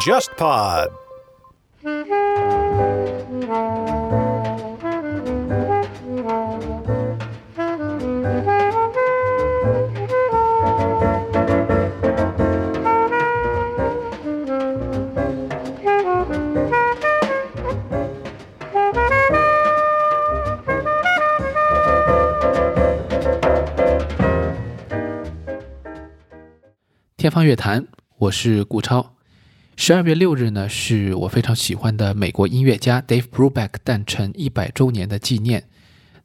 [0.00, 1.03] JustPod。
[27.24, 27.86] 天方乐坛，
[28.18, 29.14] 我是顾超。
[29.76, 35.64] 十二月六日呢，是我非常喜欢的美国音乐家 Dave Brubeck 诞辰一百周年的纪念。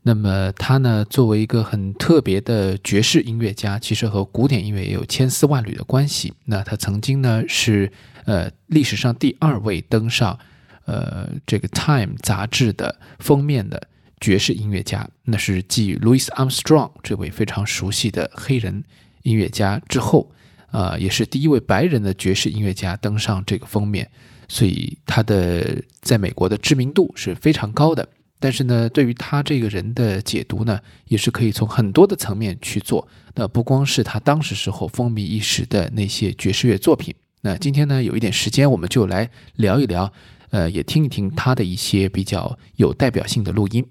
[0.01, 6.33] 那么他呢，作为一个很特别的爵士音乐家，其实和古典音乐也有千丝万缕的关系。
[6.43, 7.89] 那他曾经呢，是
[8.25, 10.37] 呃历史上第二位登上
[10.83, 13.87] 呃这个 Time 杂志的封面的
[14.19, 18.83] 爵士音乐家，那是继 Louis Armstrong 这位非常熟悉的黑人
[19.23, 20.29] 音乐家之后。
[20.71, 24.09] 啊，也是第一位白人的爵士音乐家登上这个封面，
[24.47, 28.07] 所以他的在美国的知名度是非常高的。
[28.41, 33.05] 但是呢，对于他这个人的解读呢，也是可以从很多的层面去做。
[33.35, 37.13] 那不光是他当时时候风靡一时的那些爵士乐作品。
[37.41, 40.11] 那今天呢，有一点时间，我们就来聊一聊，
[40.51, 43.85] 呃，也听一听他的一些比较有代表性的录音。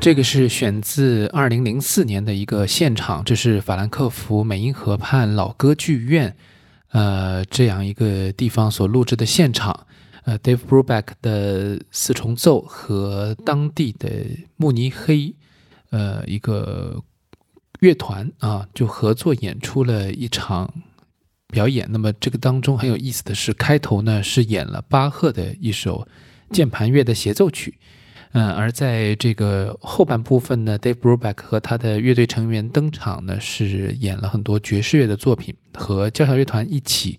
[0.00, 6.34] 这个是选自二零零四年的一个现场，这是法兰克福美因河畔老歌剧院，
[6.88, 9.86] 呃，这样一个地方所录制的现场。
[10.24, 14.08] 呃，Dave Brubeck 的四重奏和当地的
[14.56, 15.34] 慕尼黑，
[15.90, 17.02] 呃，一个
[17.80, 20.72] 乐团啊，就合作演出了一场
[21.48, 21.86] 表演。
[21.90, 26.08] 那么这个当中很有意思的是，开头呢是演了巴赫的一首
[26.50, 27.74] 键盘乐的协奏曲。
[28.32, 37.18] 嗯，而在这个后半部分呢，Dave Brubeck 和他的乐队成员登场呢，是演了很多爵士乐的作品，和交响乐团一起。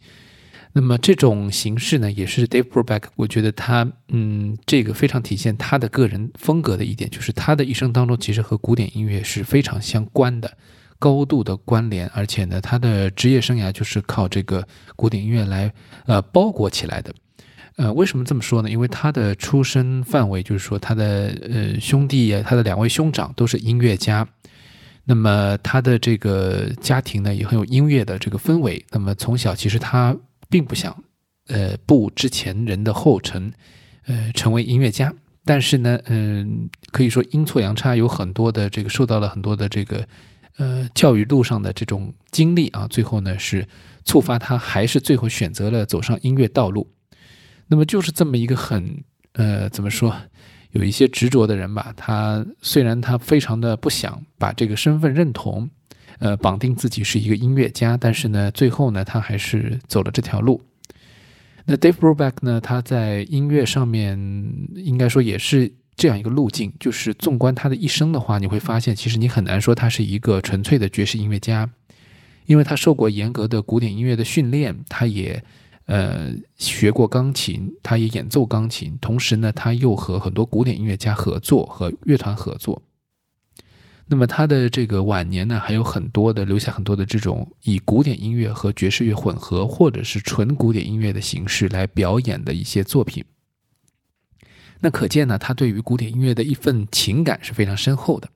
[0.74, 10.50] 那么这种形式呢，也是 Dave Brubeck，我觉得他，嗯，这个非常体现他的个人风格的一点，就是他的一生当中其实和古典音乐是非常相关的，
[10.98, 15.74] 高度的关联，而且呢，他的职业生涯就是靠这个古典音乐来，
[16.06, 17.14] 呃，包裹起来的。
[17.82, 18.70] 呃，为什么这么说呢？
[18.70, 24.28] 因为他的出身范围就是说，他的呃兄弟，他的两位兄长都是音乐家。
[25.04, 28.86] 那么他的这个家庭呢，也很有音乐的这个氛围。
[28.92, 30.16] 那么从小其实他
[30.48, 30.96] 并不想
[31.48, 33.52] 呃步之前人的后尘，
[34.06, 35.12] 呃成为音乐家。
[35.44, 40.08] 但是呢，嗯，可以说阴错阳差，有很多的这个受到了很多的这个
[40.58, 43.68] 呃教育路上的这种经历啊，最后呢是
[44.06, 46.88] 触发他还是最后选择了走上音乐道路。
[47.72, 49.02] 那么就是这么一个很
[49.32, 50.14] 呃，怎么说，
[50.72, 51.94] 有一些执着的人吧。
[51.96, 55.70] 他虽然他非常的不想把这个身份认同，
[56.20, 60.62] 呃，绑定自己是一个音乐家，但是呢，最后呢，他还是走了这条路。
[61.64, 64.20] 那 Dave Brubeck 呢，他在音乐上面
[64.76, 66.74] 应该说也是这样一个路径。
[66.78, 71.70] 就是纵观他的一生的话，你会发现，其实你很难说他是一个纯粹的爵士音乐家，
[72.48, 75.42] 因为他受过严格的古典音乐的训练，他也。
[75.92, 82.82] 呃，学过钢琴，他也演奏钢琴，同时呢，他又和很多古典音乐家合作，和乐团合作。
[84.08, 93.26] 那么他的这个晚年呢，还有很多的留下很多的这种以古典音乐和爵士乐混合，或者是纯古典音乐的形式来表演的一些作品。
[94.80, 98.30] 那可见呢，他对于古典音乐的一份情感是非常深厚的。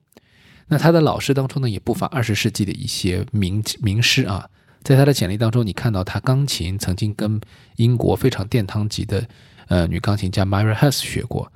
[0.66, 4.50] 那他的老师当中呢，也不乏二十世纪的一些名名师啊。
[4.86, 7.40] 在他的简历当中，你看到他钢琴曾经跟
[7.74, 9.28] 英国非常殿堂级的
[9.66, 11.52] 呃女钢琴家 Mary Hess 学过。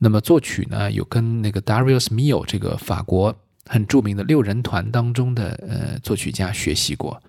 [0.00, 3.32] 那么作曲呢，有跟那个 Darius Mil 这个法国
[3.66, 7.22] 很著名的六人团当中的呃作曲家学习过。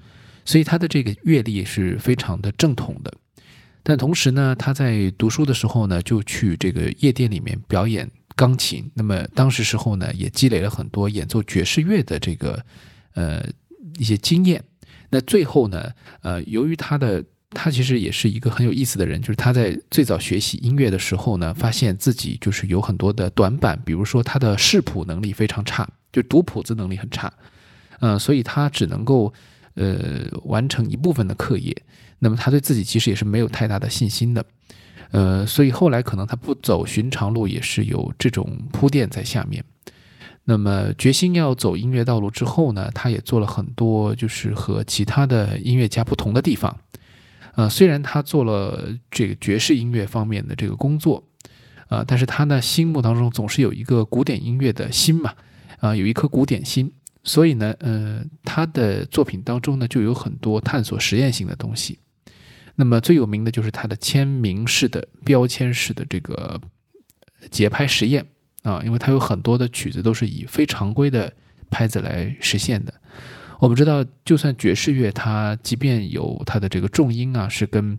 [0.44, 3.14] 所以他的这个阅历是非常的正统的。
[3.84, 8.90] 但同时呢，他在读书的时候呢，就去这个夜店里面表演钢琴。
[8.96, 12.60] 那么当时时候呢，也积累了很多演奏爵士乐的这个
[13.14, 13.46] 呃
[14.00, 14.64] 一些经验。
[15.14, 15.92] 那最后呢，
[16.24, 27.32] 呃，由于他的他其实也是一个很有意思的人，就是他在最早学习音乐的时候呢，发现自己就是有很多的短板，比如说他的视谱能力非常差，就读谱子能力很差，
[28.00, 29.32] 嗯，所以他只能够
[29.76, 31.76] 呃完成一部分的课业。
[32.18, 34.44] 那么他对自己其实也是没有太大的信心的，
[35.12, 39.64] 呃，所以后来可能他不走寻常路，也是有这种铺垫在下面。
[40.46, 46.78] 那么决心要走音乐道路之后呢，他也做了很多就是和其他的音乐家不同的地方。
[47.56, 51.24] 呃，虽然他做了这个爵士音乐方面的这个工作，
[51.88, 55.34] 啊，但是他呢心目当中总是有一个古典音乐的心嘛，
[55.80, 56.92] 啊，有一颗古典心，
[57.24, 62.00] 所以呢，呃，他的作品当中呢就有很多探索实验性的东西。
[62.76, 66.60] 那么最有名的就是他的签名式的标签式的这个
[67.52, 68.26] 节拍实验。
[68.64, 71.32] 啊，因为它有很多的曲子都是以非常规的
[71.70, 72.94] 拍子来实现的。
[73.60, 77.98] 我们知道，就算爵士乐，它即便有它的这个重音啊，是跟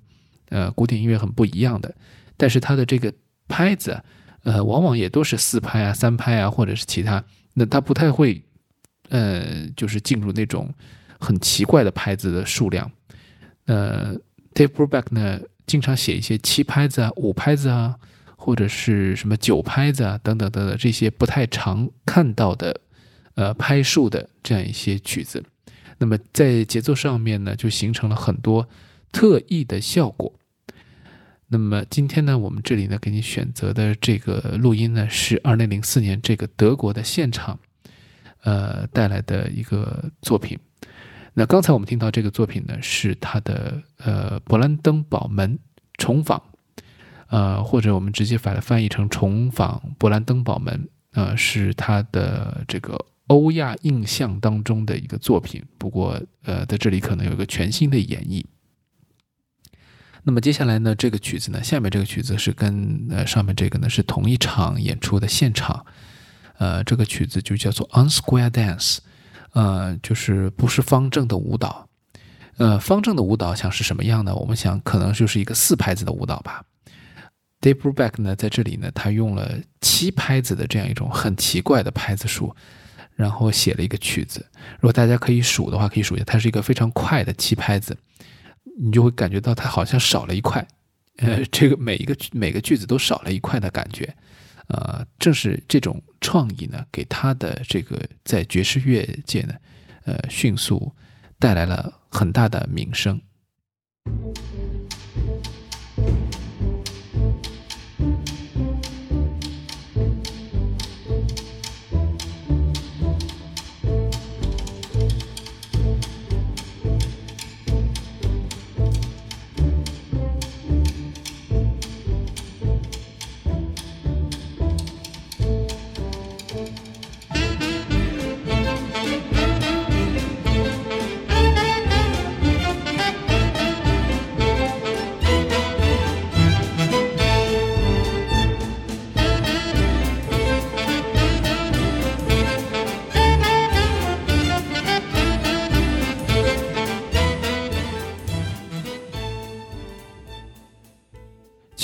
[0.51, 1.95] 呃古典音乐很不一样的，
[2.37, 3.13] 但是它的这个
[3.49, 4.03] 拍子，
[4.43, 7.23] 呃，往往也都是四拍啊、三拍啊，或者是其他。
[7.55, 8.43] 那它不太会，
[9.09, 10.73] 呃，就是进入那种
[11.19, 12.91] 很奇怪的拍子的数量。
[13.67, 14.15] 呃
[14.55, 17.97] ，Dave Brubeck 呢，经常写一些七拍子啊、五拍子啊。
[18.45, 22.79] 或者是什么九拍子啊，等等等等，这些不太常看到的，
[23.37, 25.43] 呃，拍数的这样一些曲子，
[25.97, 28.69] 那么在节奏上面呢，就形成了很多
[29.11, 30.31] 特异的效果。
[31.47, 37.59] 那么今天呢，我们这里呢给你选择的这个录音呢，是二零零四年这个德国的现场，
[38.43, 40.59] 呃带来的一个作品。
[41.33, 45.59] 那刚才我们听到这个作品呢，是他的呃勃兰登堡门
[45.97, 46.43] 重访。
[47.35, 52.97] 呃，或者我们直接把它翻译成重访勃兰登堡门，呃，是他的这个
[53.27, 55.61] 欧亚印象当中的一个作品。
[55.77, 58.45] 不过，呃，在这里可能有一个全新的演绎。
[60.23, 65.85] 那么接下来呢，这个曲子呢，下面这个曲子是跟呃上面这个呢是同一场演出的现场。
[66.59, 68.99] 呃，这个曲子就叫做 Unsquare Dance，
[69.55, 71.89] 呃，就是不是方正的舞蹈。
[72.59, 74.33] 呃，方正的舞蹈想是什么样呢？
[74.37, 76.63] 我们想可能就是一个四拍子的舞蹈吧。
[77.65, 82.55] Dave Brubeck 呢，在这里呢，他用了七拍子的这样一种很奇怪的拍子数，
[83.15, 84.45] 然后写了一个曲子。
[84.75, 87.97] 如果大家可以数的话，可以数一下，它是一个非常快的七拍子，
[88.79, 90.69] 你就会感觉到它好像少了一块，
[91.17, 94.15] 呃，这个每一个每个句子都少了一块的感觉。
[94.67, 99.55] 呃，正是这种创意呢，给他的这个在爵士乐界呢，
[100.05, 100.93] 呃，迅速
[101.39, 103.19] 带来了很大的名声。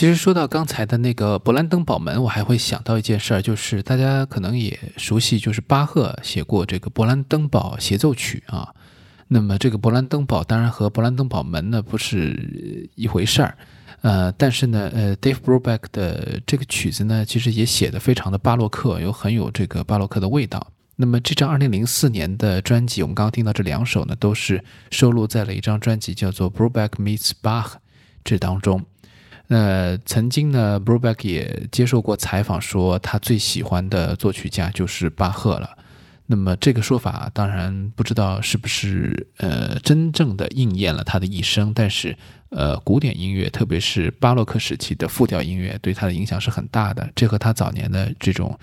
[0.00, 8.74] 其实说到刚才的那个勃兰登堡门，我还会想到一件事儿，就是大家可能也熟悉，就是巴赫写过这个勃兰登堡协奏曲啊。
[9.28, 13.54] 那么这个勃兰登堡当然和勃兰登堡门呢不是一回事儿，
[14.00, 20.66] 呃，但是呢，呃，Dave Brubeck 的这个曲子呢，其实也写的非常的巴洛克，有很有这个巴洛克的味道。
[20.96, 27.72] 那么这张2004年的专辑，我们刚刚听到这两首呢，都是收录在了一张专辑叫做 Brubeck Meets Bach
[28.24, 28.82] 这当中。
[29.52, 35.76] 那曾经呢，Brubeck 也接受过采访，说他最喜欢的作曲家就是巴赫了。
[36.26, 42.16] 那么这个说法当然不知道是不是呃真正的应验了他的一生，但是
[42.50, 47.10] 呃古典音乐，特别是巴洛克时期的复调音乐，对他的影响是很大的。
[47.16, 48.56] 这和他早年的这种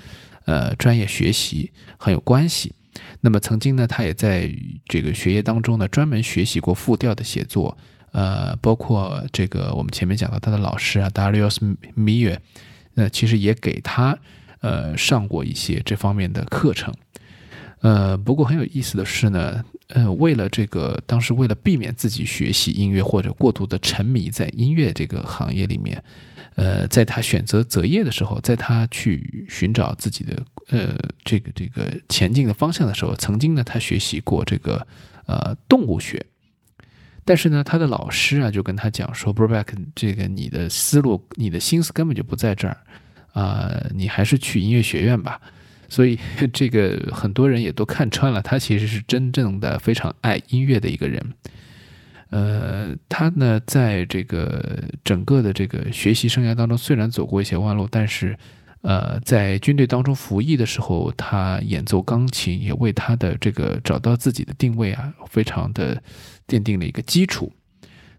[0.46, 2.74] 呃专业学习很有关系。
[3.20, 4.50] 那么曾经呢，他也在
[4.88, 7.78] 这个学业当中呢，专门学习过复调的写作，
[8.12, 12.40] 呃，包括这个我们前面讲到他的老师啊，Darius m i r
[12.94, 14.18] 那其实也给他
[14.62, 16.94] 呃上过一些这方面的课程。
[17.82, 26.04] 呃，不过很有意思的是呢，呃，为了这个，当时为了避免自己学习音乐或者过度的沉迷在音乐这个行业里面，
[26.56, 34.88] 呃，在他选择择业的时候，在他去寻找自己的呃这个这个前进的方向的时候，曾经呢，他学习过这个
[35.28, 36.26] 呃动物学，
[37.28, 42.78] 但是呢，他的老师啊就跟他讲说 b r o b a c k 这个你的思路、你的心思根本就不在这儿
[43.34, 45.42] 啊，你还是去音乐学院吧。
[45.90, 46.18] 所以，
[46.54, 51.22] 这个很多人也都看穿了，他其实是真正的非常爱音乐的一个人。
[52.30, 58.38] 呃，他呢，在这个整个的这个学习生涯当中，虽然走过一些弯路，但是，
[58.82, 66.02] 呃，在军队当中服役的时候，他演奏钢琴，也为他的这个找到自己的定位啊，非常的
[66.48, 67.52] 奠定了一个基础。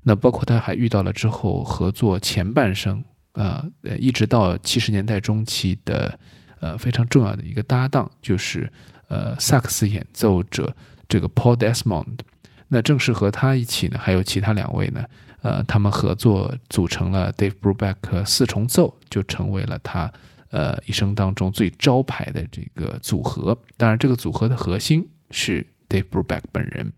[0.02, 6.18] 那包括他还遇到了之后合作前半生啊，呃，一直到七十年代中期的。
[6.60, 8.68] 呃，非常重要的一个搭档就是
[9.06, 10.74] 呃萨克斯演奏者
[11.08, 12.18] 这个 Paul Desmond，
[12.66, 15.04] 那正是和他一起呢，还有其他两位呢，
[15.42, 20.12] 呃，他们合作组成了 Dave Brubeck 四重奏，就成为了他
[20.50, 23.58] 呃一生当中最招牌的这个组合。
[23.76, 26.92] 当然，这个组合的核心是 Dave Brubeck 本人。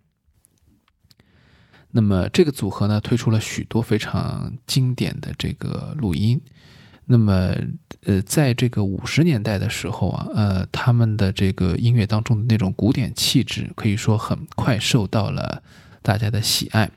[1.92, 6.40] 那么这个组合呢，推出了许多非常经典的这个录音。
[7.06, 7.52] 那么，
[8.04, 15.60] 呃，在这个五十年代的时候啊，呃，他们的这个音乐当中的那种古典气质，可以说很快受到了
[16.00, 16.88] 大家的喜爱。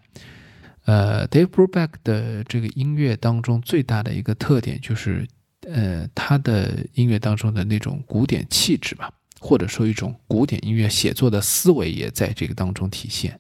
[0.86, 5.28] 呃，Dave Brubeck 的这个音乐当中最大的一个特点就是，
[5.72, 13.40] 呃，他的音乐当中的那种古典气质吧，或者说一种古典音乐写作的思维也在这个当中体现。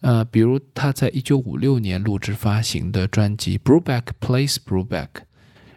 [0.00, 5.06] 呃，比如他在一九五六年录制发行的专辑《Brubeck Plays Brubeck》。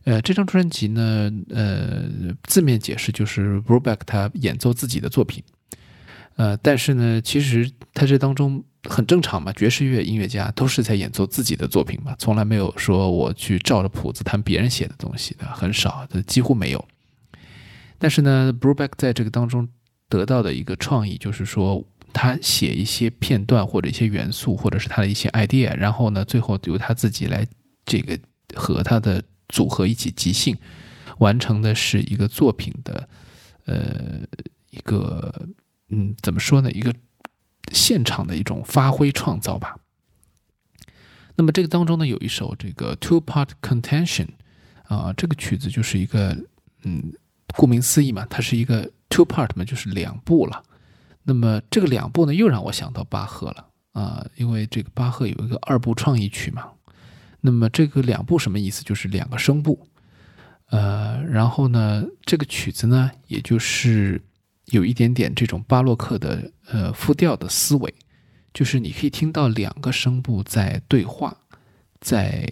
[0.04, 2.04] 呃，这张专辑呢，呃，
[2.44, 5.44] 字面解释就是 Brubeck 他演奏自己的作品，
[6.38, 16.88] 呃，但是呢，其实他这当中很正常嘛，爵士乐音乐家都是在演奏自己的作品嘛，从来没有说我去照着谱子弹别人写的东西的，很少，几乎没有。
[17.98, 19.68] 但是呢，Brubeck 在这个当中
[20.10, 27.46] 得到的一个创意，就是说他写一些片段或者一些元素，或者是他的一些 idea，然后呢，最后由他自己来
[27.86, 28.18] 这个
[28.56, 29.24] 和他的。
[29.50, 30.58] 组合一起即兴
[31.20, 33.08] 完成的是一个作品的，
[33.64, 34.20] 呃，
[34.72, 35.34] 一个
[35.88, 36.70] 嗯，怎么说呢？
[36.72, 36.94] 一个
[37.72, 39.78] 现场的一种发挥创造吧。
[41.36, 44.30] 那么这个当中呢，有一首这个 Two Part Contention
[44.84, 46.36] 啊，这个曲子就是一个
[46.84, 47.14] 嗯，
[47.56, 50.64] 顾名思义嘛，它是一个 Two Part 嘛，就是两部了。
[51.24, 56.70] 那么这个两部呢，又让我想到巴赫了啊，因为这个巴赫有一个二部创意曲嘛。
[57.42, 58.84] 那么这个两部什么意思？
[58.84, 59.88] 就是两个声部，
[60.70, 64.20] 呃，然后呢，这个曲子呢，也就是
[64.68, 67.94] 有一点点这种巴洛克的呃复调的思维，
[68.54, 71.36] 就是你可以听到两个声部在对话，
[72.02, 72.48] 在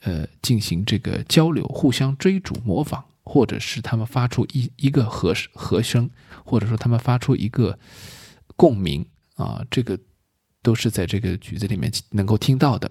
[0.00, 6.10] 呃进行这个交流，互相追逐、模仿，或者是他们发出一一个和和声，
[6.44, 7.78] 或者说他们发出一个
[8.56, 9.98] 共鸣啊，这个
[10.62, 12.90] 都是在这个曲子里面能够听到的。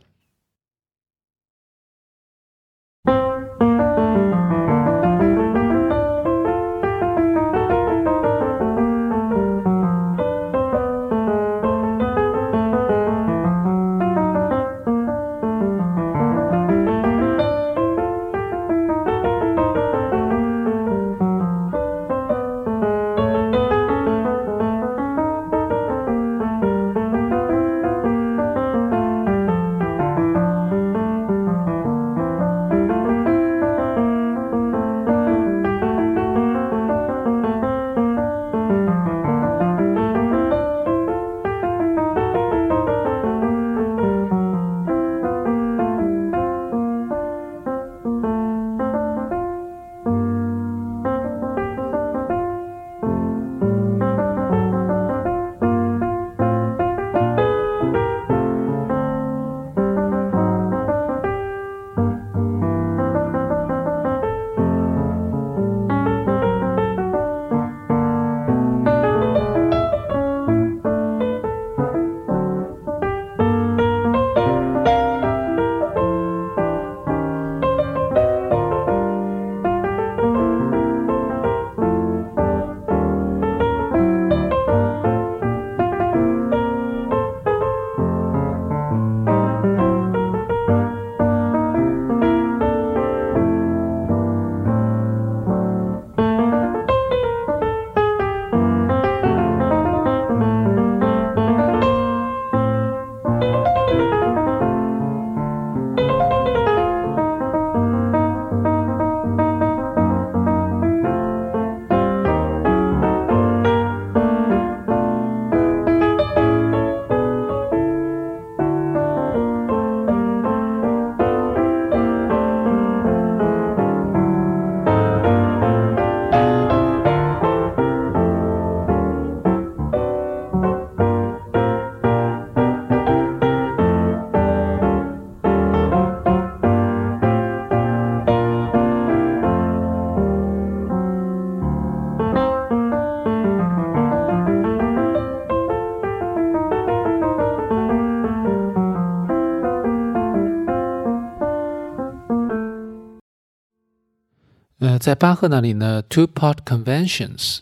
[155.01, 157.61] 在巴赫那里呢，Two-Part Conventions，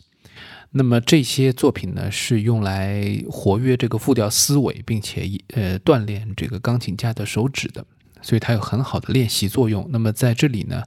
[0.72, 7.86] 那么这些作品呢是用来活跃这个复调思维，并且呃锻炼这个钢琴家的手指的，
[8.20, 9.88] 所以它有很好的练习作用。
[9.90, 10.82] 那么在这里呢，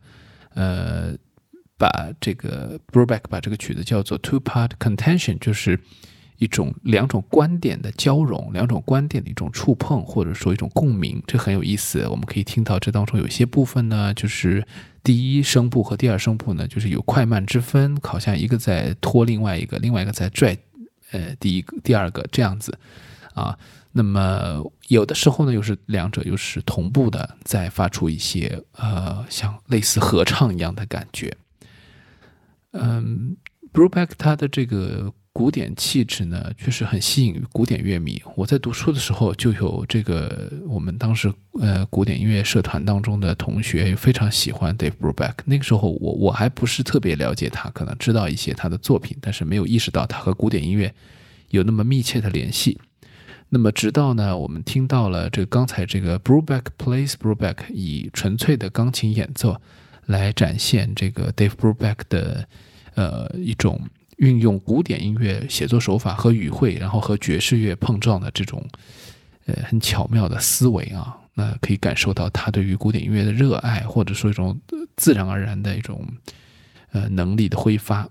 [0.54, 1.16] 呃，
[1.76, 5.80] 把这个 Brubeck 把这个曲子叫做 Two-Part Contention，就是。
[6.38, 12.06] 一种两种观点的交融，两种观点的一种触碰，或者说一种共鸣，这很有意思。
[12.08, 14.66] 我们可以听到这当中有些部分呢，就是
[15.04, 20.58] 第一声部和第二声部呢，就是有快慢之分，好像一个在拖另外一个，另外一个在拽，
[21.12, 22.78] 呃，第一个、第二个这样子
[23.34, 23.58] 啊。
[23.92, 31.38] 那么有的时候呢，又是两者又是同步的，在发出一些呃，像类似合唱一样的感觉。
[32.72, 33.38] 嗯
[33.72, 35.14] ，Brubeck 他的这个。
[35.34, 38.22] 古典气质呢，确实很吸引古典乐迷。
[38.36, 45.34] 我在读书的时候，就有这个我们当时呃古典音乐社团当中的同学非常喜欢 Dave Brubeck。
[45.46, 50.94] 那个时候我我还不是特别了解他，可能知道一些他的作品，但是没有意识到他和古典音乐
[51.50, 52.80] 有那么密切的联系。
[53.50, 59.60] 那么直到呢，我们听到了这个刚才这个 Brubeck plays Brubeck，以纯粹的钢琴演奏
[60.06, 62.48] 来展现这个 Dave Brubeck 的
[62.94, 63.82] 呃一种。
[64.18, 68.66] 运用古典音乐写作手法和语汇，然后和爵士乐碰撞的这种，
[69.46, 74.60] 呃，很巧妙的思维啊，那可以感受到他对于古典音乐的热爱，或者说一种
[74.96, 76.06] 自然而然的一种，
[76.92, 78.08] 呃，能力的挥发。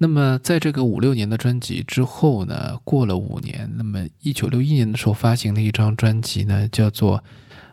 [0.00, 7.24] 那么，在这个五六年的专辑之后呢，过了五年，那么一九六一年的时候发行了一张专辑呢，叫做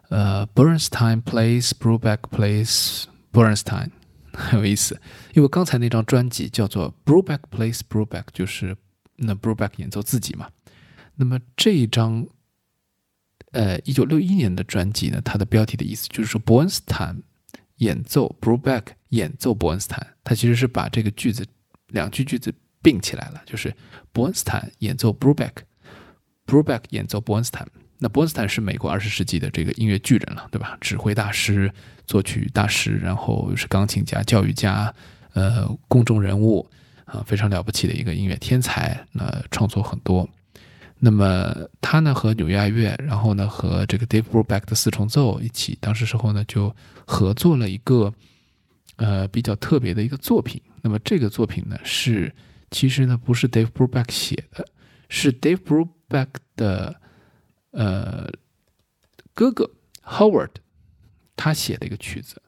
[0.10, 3.90] 呃，Bernstein Plays Brubeck Plays Bernstein。
[4.36, 5.00] 很有意思，
[5.34, 8.76] 因为刚才那张专辑叫做《Brubeck Plays Brubeck》，就是
[9.16, 10.50] 那 Brubeck 演奏自己嘛。
[11.16, 12.28] 那么这一张，
[13.52, 17.24] 呃，一九六一年的专辑呢，它的标题的意思就是说伯恩斯坦
[17.78, 21.46] 演奏 Brubeck 演奏伯恩斯坦，它其实是把这个句子
[21.88, 23.74] 两句句子并起来了，就是
[24.12, 27.68] 伯恩斯坦演奏 Brubeck，Brubeck 演奏伯恩斯坦。
[28.00, 30.78] 那伯恩斯坦是美国二十世纪的这个音乐巨人了，对吧？
[30.82, 31.74] 指挥大师、
[32.06, 34.94] 作曲大师，然后又是钢琴家、教育家，
[35.34, 36.68] 呃，公众人物
[37.06, 39.06] 啊，非常了不起的一个音乐天才。
[39.12, 40.28] 那创作很多。
[40.98, 46.74] 那么他呢和纽约爱乐，然后呢和这个 Dave Brubeck 的四重奏一起，当时时候呢就
[47.06, 48.14] 合作了一个
[48.96, 50.62] 呃比较特别的一个作品。
[50.82, 52.34] 那么这个作品呢是
[52.72, 54.66] 其实呢不是 Dave Brubeck 写的，
[55.10, 56.96] 是 Dave Brubeck 的。
[57.78, 58.32] 呃，
[59.34, 59.70] 哥哥
[60.02, 60.52] Howard
[61.36, 62.42] 他写的一个曲子，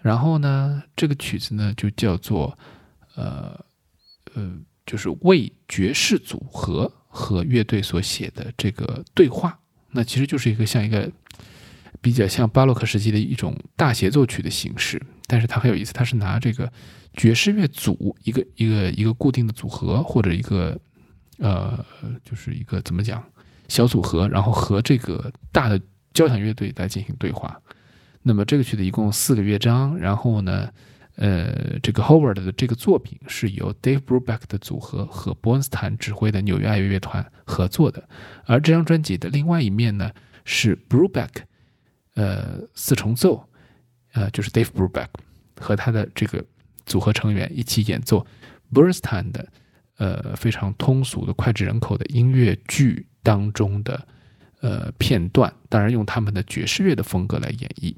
[0.00, 2.56] 然后呢，这个曲子呢就叫做
[3.14, 3.58] 呃
[4.34, 9.58] 呃，就是为爵士组合和乐队所写的这个对话。
[9.90, 11.10] 那其实就是一个像一个
[12.00, 16.72] 比较像巴洛克时期的一种大协奏曲的形式，但是它很有意思，它是拿这个
[17.14, 20.78] 爵士乐组一个一个一个固定的组合或者一个
[21.38, 21.84] 呃，
[22.22, 23.22] 就是一个怎么讲？
[23.68, 25.80] 小组合，然后和这个大的
[26.12, 27.60] 交响乐队来进行对话。
[28.22, 30.70] 那么这个曲子一共四个乐章，然后呢，
[31.16, 38.08] 呃，这个 Howard 的这个作品是由 Dave Brubeck 的组合和伯恩斯坦指挥的纽约爱乐乐团合作的。
[38.44, 40.10] 而这张专辑的另外一面呢，
[40.44, 41.28] 是 Brubeck，
[42.14, 43.48] 呃，四重奏，
[44.12, 45.08] 呃，就是 Dave Brubeck
[45.58, 46.44] 和他的这个
[46.86, 48.26] 组合成员一起演奏
[48.72, 49.48] Bernstein 的，
[49.98, 53.06] 呃，非常通俗的脍炙人口的音乐剧。
[53.22, 54.08] 当中的
[54.62, 57.94] 呃片段，当然用他们的爵士乐的风格来演绎。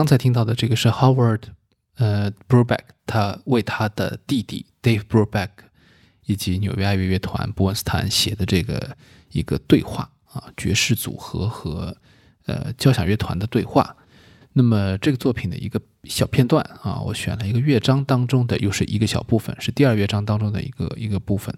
[0.00, 1.42] 刚才听到的这个是 Howard
[1.96, 5.50] 呃 Brubeck，他为他的弟弟 Dave Brubeck
[6.24, 8.96] 以及纽约爱乐乐团伯恩斯坦写的这个
[9.32, 11.94] 一个对话啊，爵士组合和
[12.46, 13.94] 呃交响乐团的对话。
[14.54, 21.54] 那么这个作品的一个小片段啊，我选了一个乐章当中的，又是一个小部分，是第二乐章当中的一个一个部分。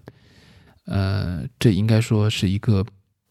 [0.87, 2.85] 呃，这应该说是一个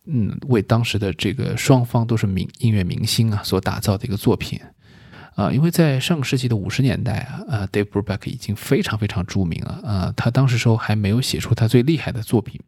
[0.06, 4.58] 嗯，为当时的这个双方都是明音乐明星啊所打造的一个作品
[5.34, 5.50] 啊。
[5.50, 10.12] 因为在上个世纪的五十年代啊，呃，Dave Brubeck 已经非常非常著名了啊。
[10.16, 12.60] 他当时时候还没有写出他最厉害的作品，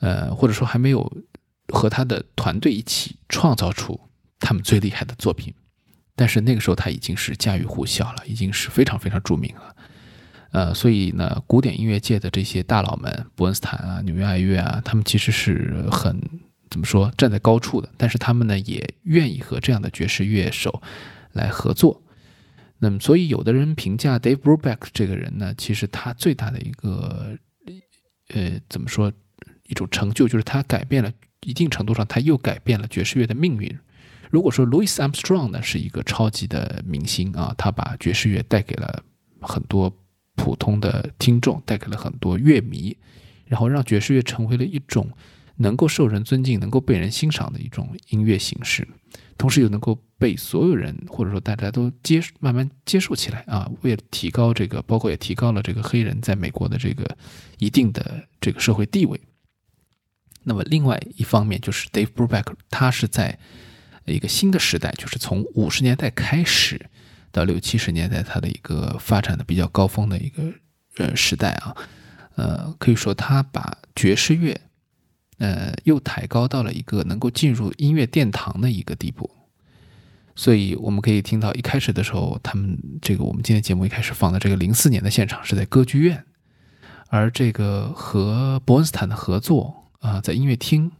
[0.00, 1.10] 呃，或者说还没有
[1.68, 4.00] 和他的团队一起创造出
[4.38, 5.52] 他们最厉害的作品。
[6.16, 9.76] 但是那个时候他已经是家喻户晓了，已经是非常非常著名了，
[10.52, 16.20] 呃，所以呢，古典音乐界的这些大佬们，伯恩斯坦啊、纽约爱乐啊，他们其实是很
[16.70, 20.80] 怎么说站在高处的，但是他们呢也愿意和这样的爵士乐手
[21.34, 22.02] 来合作。
[22.78, 27.36] 那么，所以有的人评价 Dave Brubeck 这个人呢，其实他最大的一个
[28.28, 29.12] 呃怎么说
[29.68, 33.78] 一种成就，就是他改变了一定程度上，他又改变了爵士乐的命运。
[34.30, 39.02] 如果说 Louis Armstrong 呢是一个超级的明星啊，他把爵士乐带给了
[39.40, 39.96] 很多
[40.34, 42.96] 普通的听众，带给了很多乐迷，
[43.46, 45.08] 然后让爵士乐成为了一种
[45.56, 48.86] 能够受人尊敬、能够被人欣赏的一种音乐形式，
[49.36, 53.70] 同时又能够被所有人或者说大家都接慢慢接受起来啊。
[53.82, 57.16] 为了提高这个，包括也提高了这个黑人在美国的这个
[57.58, 59.20] 一定的这个社会地位。
[60.44, 63.38] 那么另外一方面就是 Dave Brubeck，他是在
[64.04, 66.90] 一个新的时代，就是从五十年代开始
[67.32, 70.42] 到六七十年代，他的一个发展的比较高峰的一个
[70.98, 71.74] 呃时代啊，
[72.36, 74.60] 呃，可以说他把爵士乐，
[75.38, 79.30] 呃，又抬高到了一个能够进入音乐殿堂的一个地步。
[80.36, 86.24] 所以我们可以听到一开始的时候，他们这个我们今天节目一开始放的这个零四年的现场是在歌剧院，
[87.08, 90.90] 而这个和伯恩斯坦的合作啊，在音乐厅。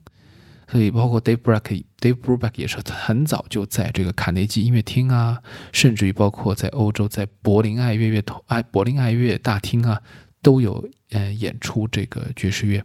[0.67, 5.41] 所以，包括 Dave Brubeck，Dave Brubeck 也是很早就在这个卡内基音乐厅啊，
[5.73, 10.01] 甚至于包括在欧洲，在柏林爱乐乐团、爱柏林爱乐大厅啊，
[10.43, 12.83] 都有呃演出这个爵士乐。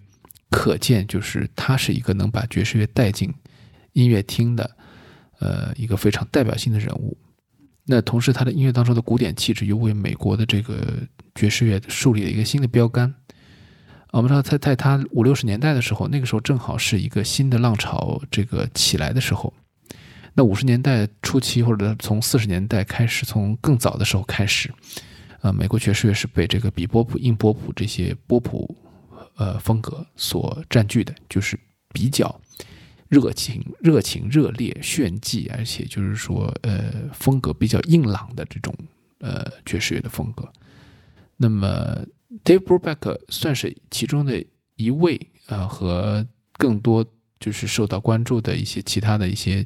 [0.49, 3.33] 可见，就是他是一个能把爵士乐带进
[3.93, 4.69] 音乐厅的，
[5.39, 7.17] 呃，一个非常代表性的人物。
[7.85, 10.99] 那同时，他的音乐当中的古典气质又为美国的这个
[11.33, 13.13] 爵士乐树立了一个新的标杆。
[14.11, 19.53] 我们知道，在在他五六十年代的时候，那个时候正好是一个新的浪潮这个起来的时候。
[20.33, 24.71] 那五十年代初期，或者从四十年代开始，从更早的时候开始，
[25.41, 28.75] 呃，美国爵士乐是被这个比波普、硬波普这些波普
[29.39, 31.59] 呃风格所占据的，就是
[31.91, 32.39] 比较
[33.07, 38.71] 热情、热情、热烈、炫技，而且就是说呃风格比较硬朗的这种
[39.17, 40.47] 呃爵士乐的风格。
[41.35, 42.05] 那么。
[42.43, 47.03] Dave Brubeck 算是其中的一位，呃，和更多
[47.39, 49.65] 就是受到关注的一些其他的一些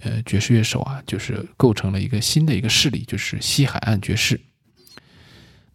[0.00, 4.40] 呃爵士乐手啊，就是构成了一个新的一个势力，就是西海岸爵士。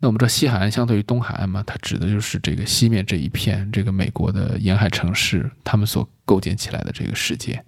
[0.04, 7.64] 那我们知道西海岸相对于东海岸嘛，它指的就是这个西面这一片这个美国的沿海城市，他们所构建起来的这个世界。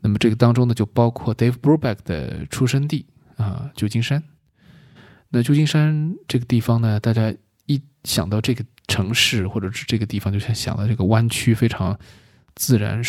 [0.00, 4.20] 那么这个当中呢，就包括 Dave Brubeck 的出生地啊，旧金山。
[5.28, 7.32] 那旧金山这个地方呢，大家
[7.66, 7.80] 一。
[8.02, 11.96] 想到这个城市或者是这个地方，就像想到这个湾区非常
[12.56, 13.00] 自然、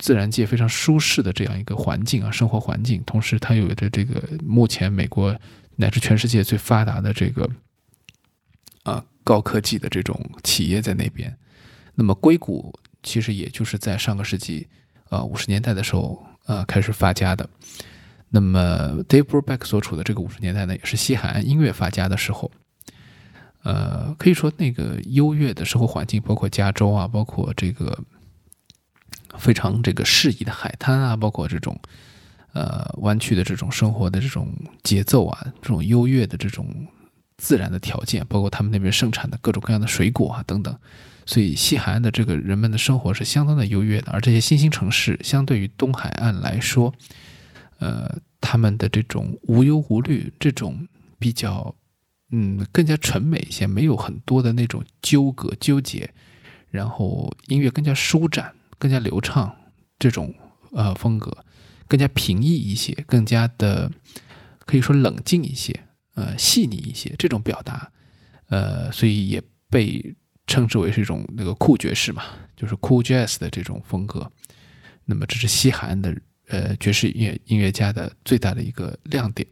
[0.00, 3.00] 自然界非常舒适的这样一个环境啊，生活环境。
[3.06, 5.32] 同时，它有着这个目前美国
[5.76, 7.48] 乃至全世界最发达的这个
[8.82, 11.36] 啊高科技的这种企业在那边。
[11.94, 14.66] 那么，硅谷其实也就是在上个世纪
[15.08, 17.48] 啊五十年代的时候啊开始发家的。
[18.28, 22.50] 那么，Dave Brubeck 所处的这个五十年代呢，也是西海岸音乐发家的时候。
[23.62, 27.98] 呃，可以说那个优越的生活环境，包括加州啊，包括这个
[29.36, 31.78] 非常这个适宜的海滩啊，包括这种
[32.54, 34.48] 呃弯曲的这种生活的这种
[34.82, 36.66] 节奏啊，这种优越的这种
[37.40, 40.76] 自然的条件，包括他们那边盛产的各种各样的水果啊等等，
[41.24, 44.12] 所以西海岸的这个人们的生活是相当的优越的。
[44.12, 46.92] 而这些新兴城市相对于东海岸来说，
[47.78, 50.86] 呃，他们的这种无忧无虑，这种
[51.18, 51.74] 比较。
[52.32, 56.08] 嗯，更加纯美一些，没有很多的那种纠葛纠结，
[56.70, 59.52] 然后音乐更加舒展、更加流畅，
[59.98, 60.32] 这种
[60.70, 61.36] 呃风格
[61.88, 63.90] 更加平易一些，更加的
[64.64, 65.80] 可以说冷静一些，
[66.20, 67.90] 呃细腻一些，这种表达，
[68.48, 70.14] 呃，所以也被
[70.46, 72.22] 称之为是一种那个酷爵士嘛，
[72.56, 74.30] 就是 cool jazz 的这种风格。
[75.04, 76.14] 那么这是西海岸的
[76.48, 79.48] 呃爵士音乐音乐家的最大的一个亮点。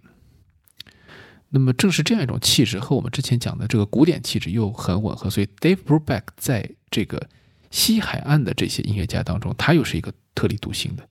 [1.48, 7.28] 那么正是这样一种气质和我们之前讲的这个古典气质又很吻合，所以 Dave Brubeck 在这个
[7.70, 11.09] 西海岸的这些音乐家当中，他又是一个特立独行的。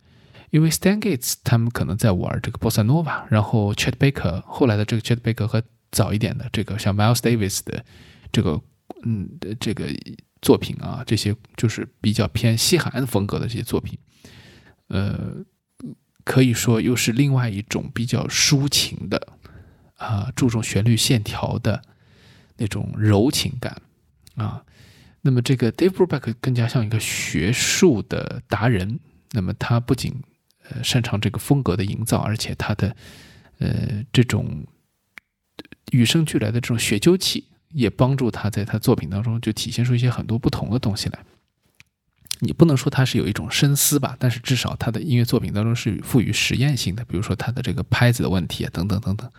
[0.50, 7.84] 因为 Stan Gates 他们可能在玩这个 Bossa Nova，然后 Chet Baker 后来的这个 Chet Baker 和早一点的这个像 Miles Davis 的
[8.32, 8.62] 这个
[9.04, 9.88] 嗯的这个
[10.42, 13.98] 作品啊，这些就是比较偏西海岸风格的这些作品，
[14.88, 15.36] 呃，
[16.24, 19.28] 可以说又是另外一种比较抒情的
[19.96, 21.82] 啊，注重旋律线条的
[22.58, 23.82] 那种柔情感
[24.36, 24.64] 啊。
[25.22, 29.00] 那么这个 Dave Brubeck 更加像一个学术的达人，
[29.32, 30.22] 那么他不仅
[30.70, 32.96] 呃，擅长这个风格的营造，而且他的，
[33.60, 34.66] 呃，这种
[35.92, 41.20] 与生俱来的这种学究气，也帮助他在他作品当中就体现出一些很多不同的东西来。
[42.40, 49.32] 你不能说他是有一种深思吧，但是至少他的音乐作品当中是赋予实验性的，比如说他的这个拍子的问题啊，等等等等。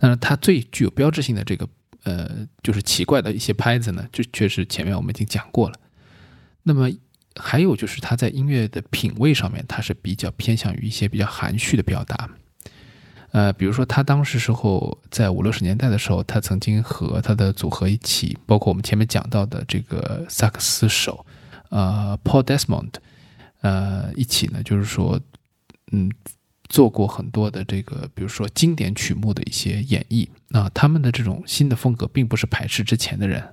[0.00, 1.68] 那他最具有标志性的这个，
[2.04, 5.80] 呃，就是奇怪的一些拍子呢，就确实前面我们已经讲过了。
[6.62, 6.90] 那么。
[7.36, 12.28] 还有就是他在音乐的品味上面，他是比较偏向于一些比较含蓄的表达，
[13.30, 21.24] 呃，比如说他当时时候在五六十年代的时候，他曾经和他的组合一起，包括我们前面讲到的这个萨克斯手，
[21.68, 22.94] 呃，Paul Desmond，
[23.60, 25.20] 呃，一起呢，就是说，
[25.92, 26.10] 嗯，
[26.68, 30.26] 做过很多的这个，比如说经典曲目的一些演绎。
[30.48, 33.46] 那他们的这种新的风格，并不是排斥之前的人，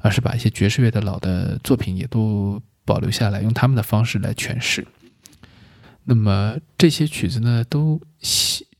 [0.00, 2.62] 而是把一些爵士乐的老的作品也都。
[2.86, 4.86] 保留下来，用他们的方式来诠释。
[6.04, 8.00] 那么这些曲子呢，都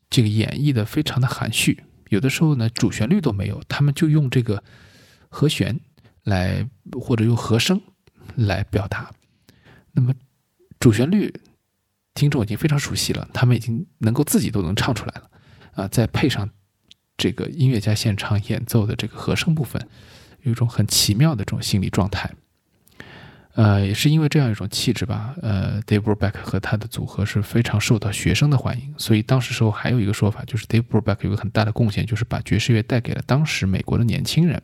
[0.08, 4.62] 这个演绎的非常的含蓄，有的时候呢，主旋律都没有，他们就用这个
[5.28, 5.80] 和弦
[6.22, 7.82] 来，或者用和声
[8.36, 9.10] 来表达。
[9.92, 10.14] 那么
[10.78, 11.34] 主旋律
[12.14, 15.30] 听众已经非常熟悉了，他们已经能够自己都能唱出来了
[15.72, 15.88] 啊！
[15.88, 16.48] 再配上
[17.16, 19.88] 这个音乐家现场演奏的这个和声部分，
[20.42, 22.32] 有一种很奇妙的这种心理状态。
[23.56, 34.62] 呃，也是因为这样一种气质吧，呃，Dave Brubeck 和他的组合是非常受到学生的欢迎，所以当时时候还有一个说法，就是 Dave Brubeck 有个很大的贡献，就是把爵士乐带给了当时美国的年轻人。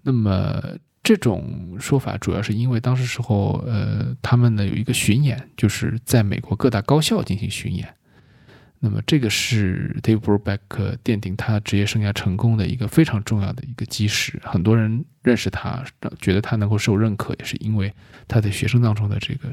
[0.00, 0.62] 那么
[1.02, 7.94] 这种说法主要是因为当时时候，呃，他们呢有一个巡演，就是在美国各大高校进行巡演。
[8.80, 14.40] 那么，这个是 Dave Brubeck 奠定他职业生涯成功的一个非常重要的一个基石。
[14.44, 15.84] 很多人认识他，
[16.20, 17.92] 觉得他能够受认可，也是因为
[18.28, 19.52] 他在学生当中的这个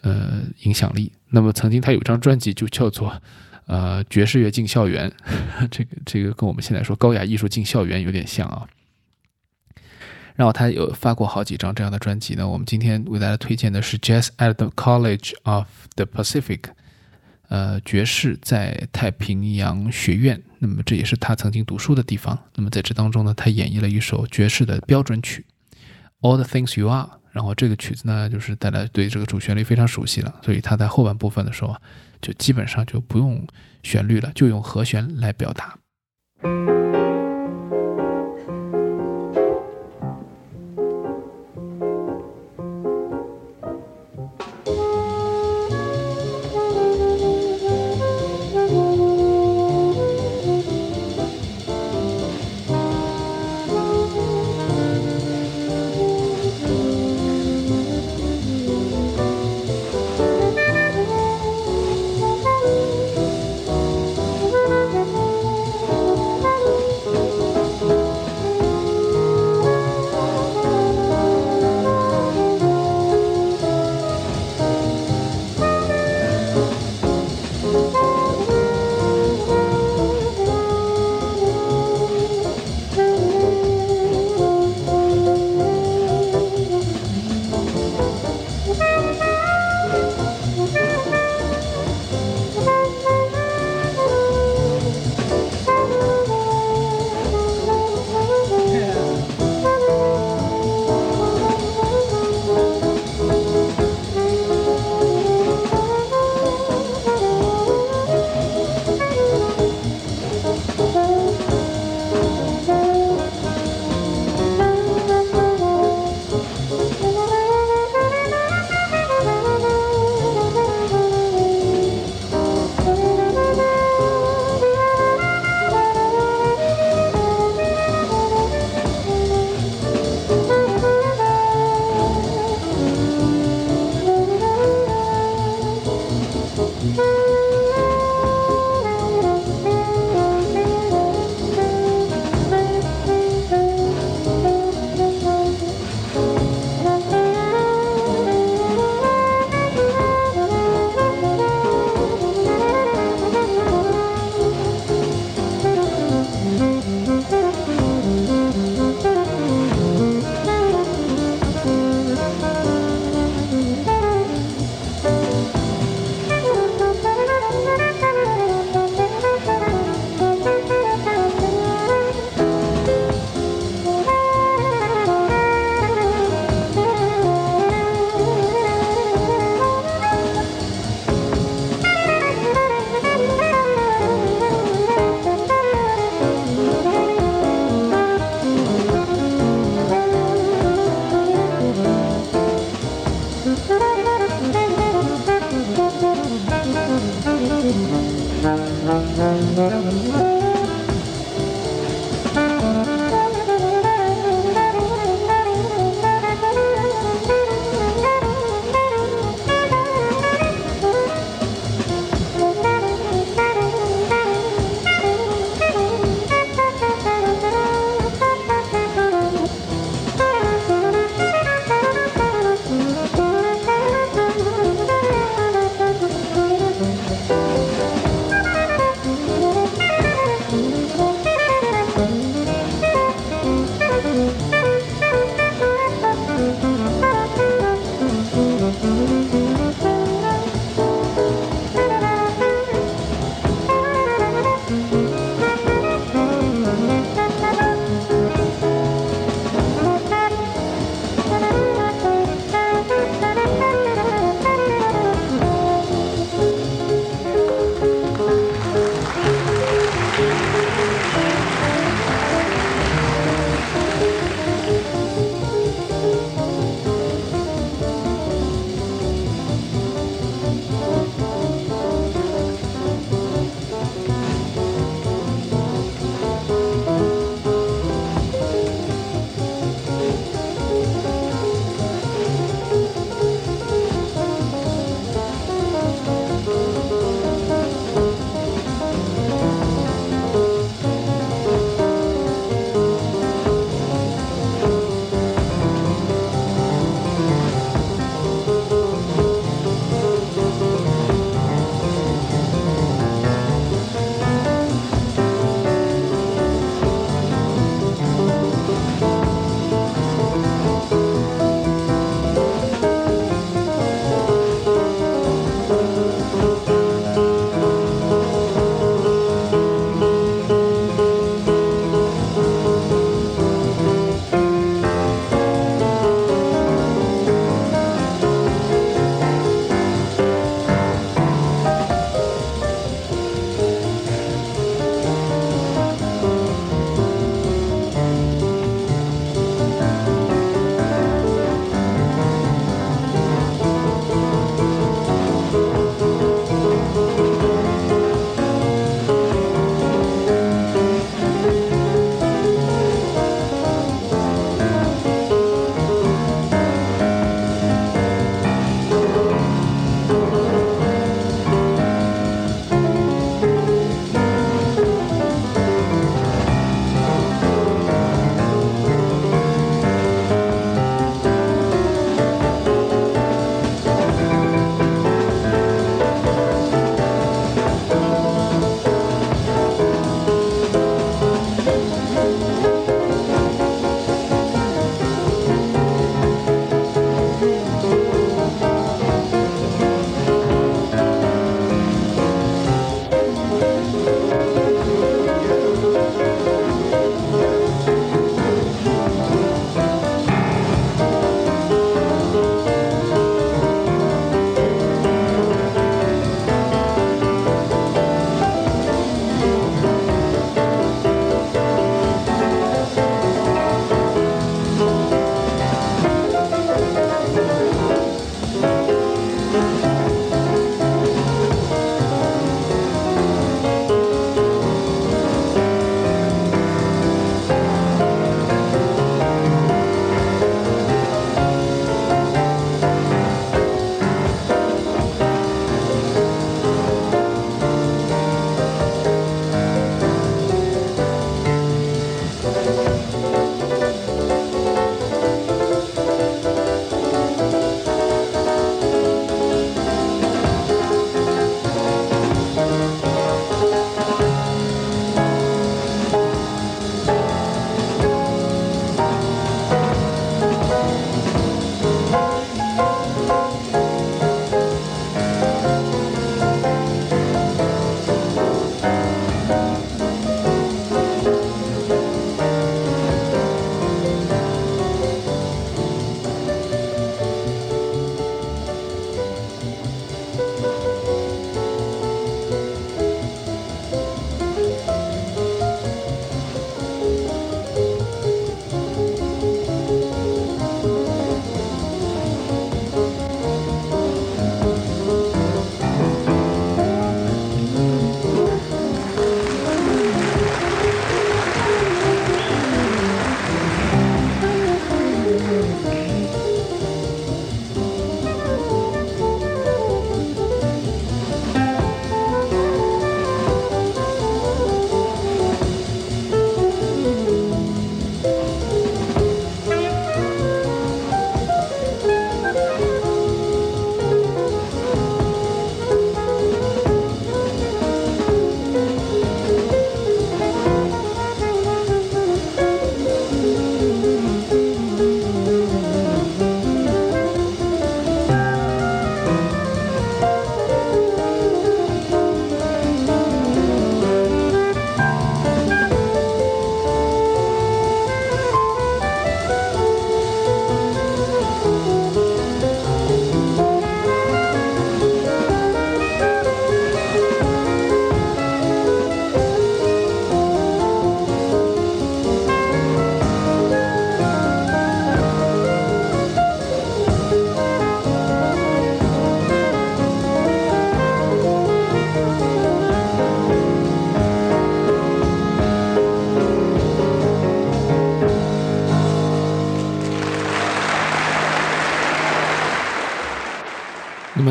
[0.00, 1.12] 呃影响力。
[1.28, 3.10] 那么，曾经他有一张专辑就叫做
[3.66, 5.10] 《呃爵士乐进校园》，
[5.70, 8.66] 这个这个跟我们现在说高雅艺术进校园有点像啊。
[10.36, 12.48] 然后他有发过好几张这样的专辑呢。
[12.48, 16.60] 我们今天为大家推荐的是《Jazz at the College of the Pacific》。
[17.54, 22.36] 呃，爵士在太平洋学院，那么这也是他曾经读书的地方。
[22.56, 25.46] 那么在这当中呢，他演绎了一首爵士的标准曲
[26.28, 27.06] 《All the Things You Are》。
[27.30, 31.76] 然后这个曲子呢，就是大家对这个主旋律非常熟悉了，所以他在后半部分的时候，
[32.20, 33.46] 就基本上就不用
[33.84, 35.78] 旋律了，就用和弦来表达。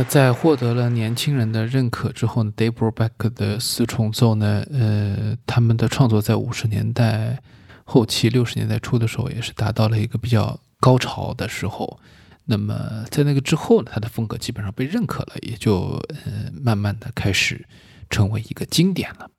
[0.04, 7.42] 在获得了年轻人的认可之后呢，Dave Brubeck 的四重奏呢，呃，他们的创作在五十年代
[7.84, 12.00] 后期、六十年代初的时候也是达到了一个比较高潮的时候。
[12.46, 17.66] 那么在那个之后呢，他的风格基本上被认可了，也就呃慢慢的开始
[18.10, 19.30] 成为一个经典了。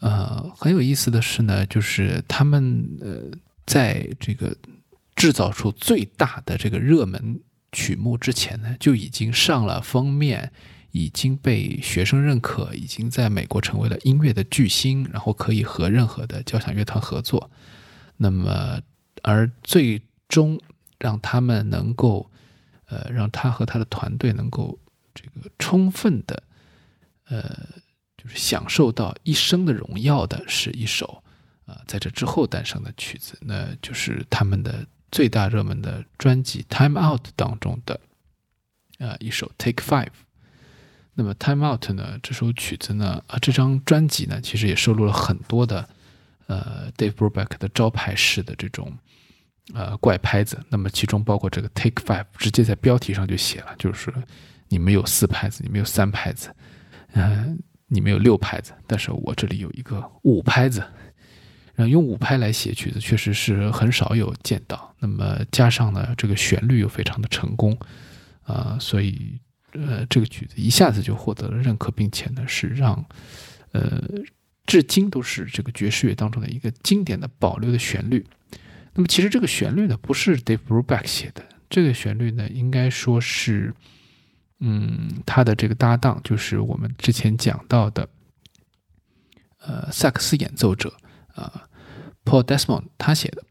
[0.00, 4.54] 呃，很有意思的是呢，就是他们呃在这个
[5.16, 7.40] 制造出最大的这个热门。
[7.72, 10.52] 曲目之前呢就已经上了封面，
[10.90, 17.50] 已经被学生认可，已经在美国成为了音乐的巨星，然后可以和任何的交响乐团合作。
[18.16, 18.80] 那么，
[19.22, 20.60] 而最终
[20.98, 22.30] 让他们能够，
[22.86, 24.78] 呃，让他和他的团队能够
[25.14, 26.42] 这个充分的，
[27.28, 27.42] 呃，
[28.16, 31.22] 就是享受到一生的荣耀的，是一首
[31.66, 34.84] 啊，在这之后诞生的曲子，那就是他们的。
[35.10, 38.00] 最大热门的专辑《Time Out》当中的，
[38.98, 40.06] 呃，一首《Take Five》。
[41.14, 45.88] 那么《Time Out》呢，这首曲子呢，啊，这张专辑呢，其实也收录了很多的，
[46.46, 48.96] 呃，Dave Brubeck 的招牌式的这种，
[49.74, 50.58] 呃，怪拍子。
[50.68, 54.14] 那么其中包括这个《Take Five》，直接在标题上就写了，就是
[54.68, 56.54] 你们有四拍子，你们有三拍子，
[57.12, 57.58] 嗯，
[57.88, 60.82] 你们有六拍子，但是我这里有一个五拍子。
[61.74, 64.94] 然后用五拍来写曲子，确实是很少有见到。
[64.98, 67.78] 那么加上呢，这个旋律又非常的成功，
[68.42, 69.40] 啊，所以
[69.72, 73.04] 呃，这个曲子一下子就获得了认可，并且呢，是让
[73.72, 74.02] 呃，
[74.66, 78.26] 至今都是这个爵士乐当中的一个经典的保留的旋律。
[78.92, 83.72] 那么其实这个旋律呢，不是 Dave Brubeck 写的，这个旋律呢，应该说是，
[84.58, 88.08] 嗯，他的这个搭档就是我们之前讲到的，
[89.60, 90.92] 呃，萨克斯演奏者
[91.44, 91.68] 啊。
[92.24, 93.42] Paul Desmond 他写的，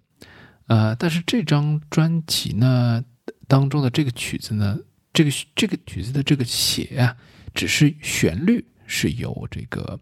[0.67, 3.03] 呃，但是这张专辑呢
[3.47, 4.77] 当中的这个曲子呢，
[5.11, 7.17] 这个这个曲子的这个写啊，
[7.53, 9.99] 只是旋律是由这个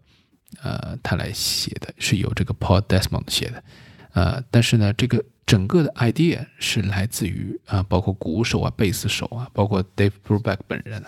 [0.62, 3.64] 呃他来写的，是由这个 Paul Desmond 写的，
[4.12, 11.02] 呃，但是呢，这个整个的 idea 是来自于啊，包括鼓手啊、贝斯手啊，包括 Dave Brubeck 本人，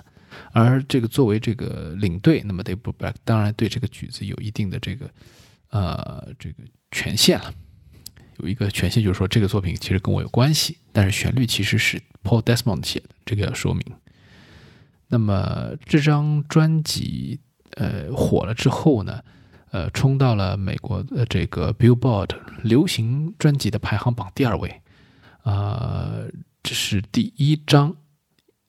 [0.53, 5.09] 而这个作为这个领队，那么 Dave Brubeck 当然对这个曲子有一定的这个
[5.71, 6.63] 呃这个。
[6.93, 7.55] 权限了，
[8.39, 13.81] 有一个权限就是说这个作品其实跟我有关系，但是旋律其实是 Paul Desmond 写的，这个要说明。
[15.07, 17.39] 那么这张专辑
[17.77, 19.23] 呃火了之后呢，
[19.71, 22.31] 呃冲到了美国的这个 Billboard
[22.65, 24.83] 流行专辑的排行榜第二位，
[25.45, 26.11] 啊，
[26.65, 27.95] 这是第一张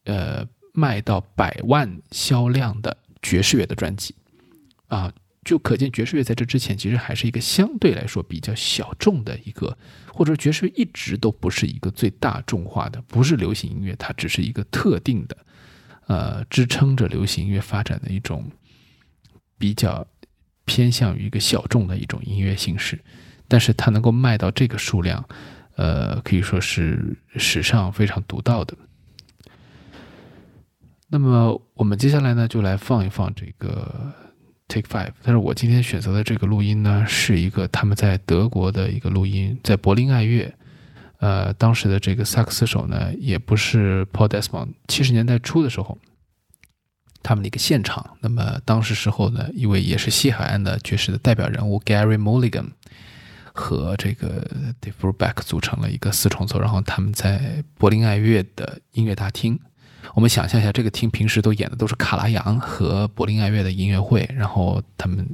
[0.03, 4.13] 呃卖到百万销量的爵士乐的专辑
[4.89, 5.11] 啊。
[5.43, 9.75] 就可见爵士乐在这之前其实还是一个相对来说比较小众的一个，
[10.13, 15.37] 或者说爵士乐一直都不是一个最大众化的，不是流行音乐，它只是一个特定的，
[16.05, 18.51] 呃，支撑着流行音乐发展的一种
[19.57, 20.05] 比较
[20.65, 23.03] 偏向于一个小众的一种音乐形式。
[23.47, 25.27] 但是它能够卖到这个数量，
[25.75, 28.77] 呃，可以说是史上非常独到的。
[31.07, 34.13] 那么我们接下来呢，就来放一放这个。
[34.71, 40.53] Take Five，但是我今天选择的这个录音呢，是一个他们在德国的一个录音，在柏林爱乐，
[41.19, 45.97] 呃，当时的这个萨克斯手呢，也不是 Paul Desmond，七十年代初的时候，
[47.21, 48.15] 他们的一个现场。
[48.21, 52.67] 那么当时时候呢，一位也是西海岸的爵士的代表人物 Gary Mulligan
[53.51, 54.47] 和这个
[54.79, 59.59] Dave Brubeck 组成了一个四重奏，然后他们在柏林爱乐的音乐大厅。
[60.13, 65.27] 我们想象一下，这个厅平时都演的都是卡拉扬和柏林爱乐的音乐会，然后他们，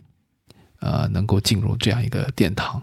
[0.80, 2.82] 呃，能够进入这样一个殿堂，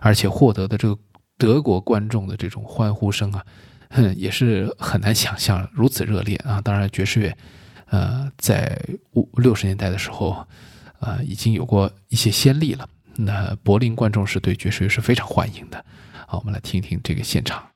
[0.00, 0.98] 而且获得的这个
[1.36, 3.44] 德国观众的这种欢呼声啊，
[3.90, 6.60] 哼 也是很难想象如此热烈啊！
[6.60, 7.36] 当然，爵士乐，
[7.86, 8.80] 呃，在
[9.12, 10.46] 五六十年代的时候，
[11.00, 12.88] 呃，已经有过一些先例了。
[13.16, 15.84] 那柏林观众是对爵士乐是非常欢迎的。
[16.26, 17.73] 好，我们来听一听这个现场。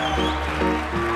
[0.00, 1.09] Música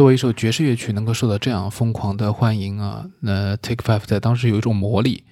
[0.00, 5.24] 作为一首爵士乐曲，能够受到这样疯狂的欢迎啊，那 Take Five 在当时有一种魔力。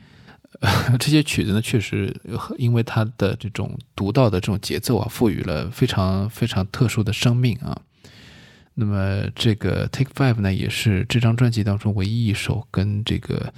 [1.01, 2.15] 这些曲子呢，确实
[2.59, 7.81] 因为它的这种独到的这种节奏啊，赋予了非常非常特殊的生命啊。
[8.75, 13.51] 那么这个 Take Five 呢，也是这张专辑当中唯一一首跟这个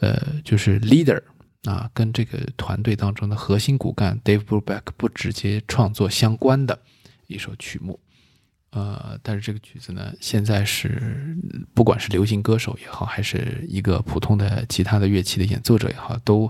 [0.00, 1.22] 呃，就是 Leader
[1.66, 6.76] 啊，跟这个团队当中的核心骨干 Dave Brubeck 不直接创作相关的
[7.28, 8.00] 一首曲目。
[8.78, 11.36] 呃，但是这个曲子呢，现在是
[11.74, 16.48] 不管是流行歌手也好，还是一个普通的其他的乐器的演奏者也好，都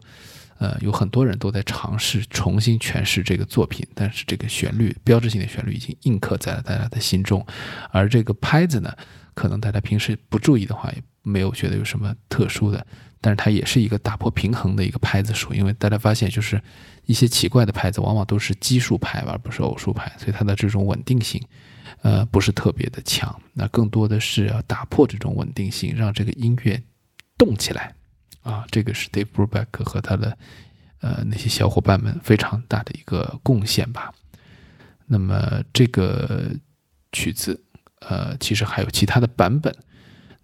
[0.59, 3.87] 呃有很多人都在尝试重新诠释这个作品。
[3.95, 7.45] 但是这个旋律，标志性的旋律已经印刻在了大家的心中。
[7.91, 8.95] 而这个拍子呢，
[9.33, 12.87] 可能大家平时不注意的话，也没有觉得有什么特殊的。
[13.21, 16.61] 但是它也是一个打破平衡的一个拍子数，因为大家发现就是
[17.07, 21.43] 一些奇怪的拍子，往往都是奇数拍而不是偶数拍，所以它的这种稳定性。
[22.03, 26.81] 呃，不是特别的强，那更多的是要打破这种稳定性，让这个音乐
[27.37, 27.93] 动起来
[28.43, 28.65] 啊！
[28.71, 30.39] 这个是 Dave Brubeck 和他的
[31.01, 34.15] 呃那些小伙伴们非常大的一个贡献吧。
[35.07, 36.53] 那么这个
[37.11, 37.61] 曲子
[38.01, 39.75] 呃，其实还有其他的版本。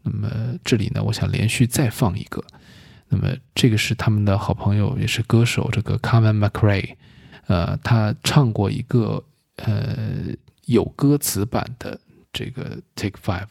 [0.02, 2.42] 那么这里呢，我想连续再放一个。
[3.08, 6.96] 那么这个是他们的好朋友，也是歌手这个 Carmen McRae，
[7.46, 9.24] 呃，他唱过一个
[9.54, 10.34] 呃。
[10.66, 12.00] 有歌词版的
[12.32, 13.48] 这个 Take Five，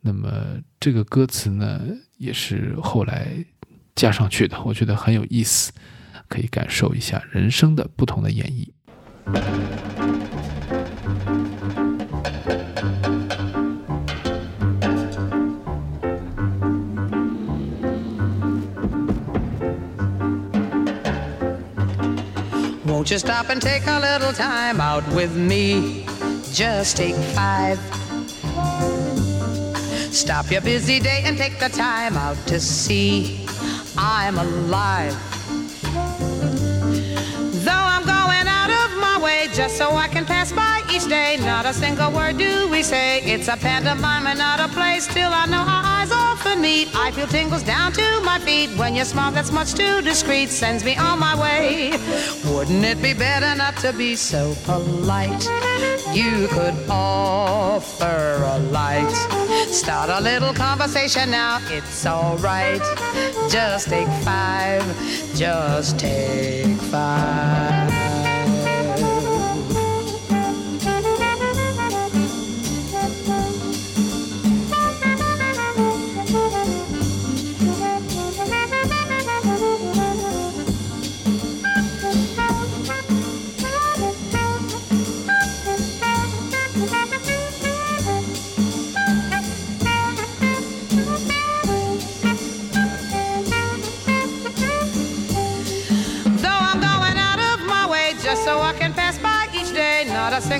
[0.00, 1.80] 那么这个歌词呢，
[2.18, 3.44] 也是后来
[3.94, 5.72] 加上去的，我觉得很有意思，
[6.28, 8.68] 可以感受一下人生的不同的演绎。
[22.84, 26.04] Won't you stop and take a little time out with me?
[26.52, 27.78] Just take five.
[30.12, 33.46] Stop your busy day and take the time out to see
[33.96, 35.31] I'm alive.
[39.52, 43.20] Just so I can pass by each day, not a single word do we say.
[43.20, 44.98] It's a pantomime and not a play.
[45.00, 46.88] Still, I know our eyes often meet.
[46.94, 50.84] I feel tingles down to my feet when your smile that's much too discreet sends
[50.84, 51.90] me on my way.
[52.46, 55.44] Wouldn't it be better not to be so polite?
[56.14, 59.12] You could offer a light.
[59.68, 62.82] Start a little conversation now, it's alright.
[63.50, 64.82] Just take five,
[65.34, 67.91] just take five.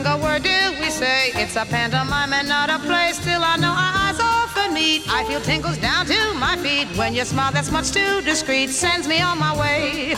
[0.03, 1.31] Single word do we say.
[1.35, 3.13] It's a pantomime and not a play.
[3.13, 5.03] Still, I know our eyes often meet.
[5.09, 9.07] I feel tingles down to my feet when your smile that's much too discreet sends
[9.07, 10.15] me on my way.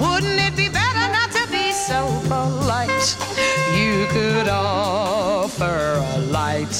[0.00, 3.06] Wouldn't it be better not to be so polite?
[3.76, 6.72] You could offer a light.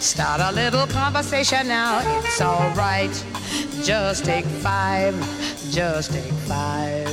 [0.00, 3.12] Start a little conversation now, it's alright.
[3.82, 5.14] Just take five,
[5.70, 7.06] just take five.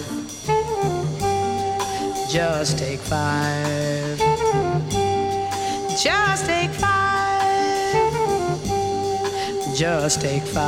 [2.30, 4.25] Just take five.
[6.06, 7.42] Just take five.
[9.76, 10.62] Just take five.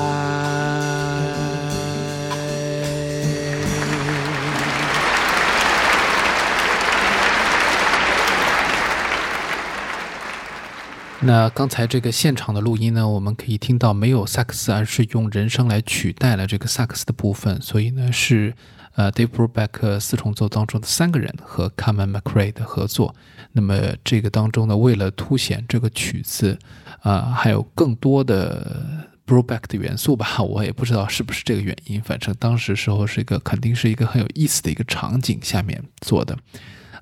[11.20, 18.56] 那刚才这个现场的录音呢，我们可以听到没有萨克斯，而是用人声来取代了这个萨克斯的部分，所以呢是
[18.98, 23.16] 呃 Dave Brubeck 四重奏当中的三个人和 Carmen McRae 的合作。
[23.54, 26.60] 那么这个当中呢，为了凸显这个曲子
[27.02, 36.38] 啊、还有更多的 Brubeck 的元素吧， 我也不知道是不是这个原因，反正当时时候是一个肯定是一个很有意思的一个场景下面做的，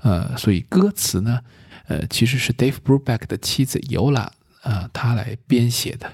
[0.01, 1.39] 呃，所以歌词呢。
[1.87, 4.27] 呃，其实是 Dave Brubeck 的妻子 Yola，
[4.63, 6.11] 呃，他来编写的，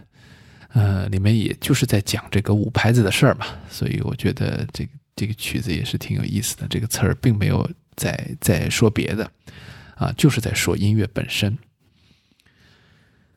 [0.74, 4.92] 呃，里面也就是在讲这个五牌子的事儿嘛，所以我觉得这个
[5.22, 6.66] 这个曲子也是挺有意思的。
[6.68, 9.32] 这个词儿并没有在在说别的，
[9.96, 11.56] 啊，就是在说音乐本身。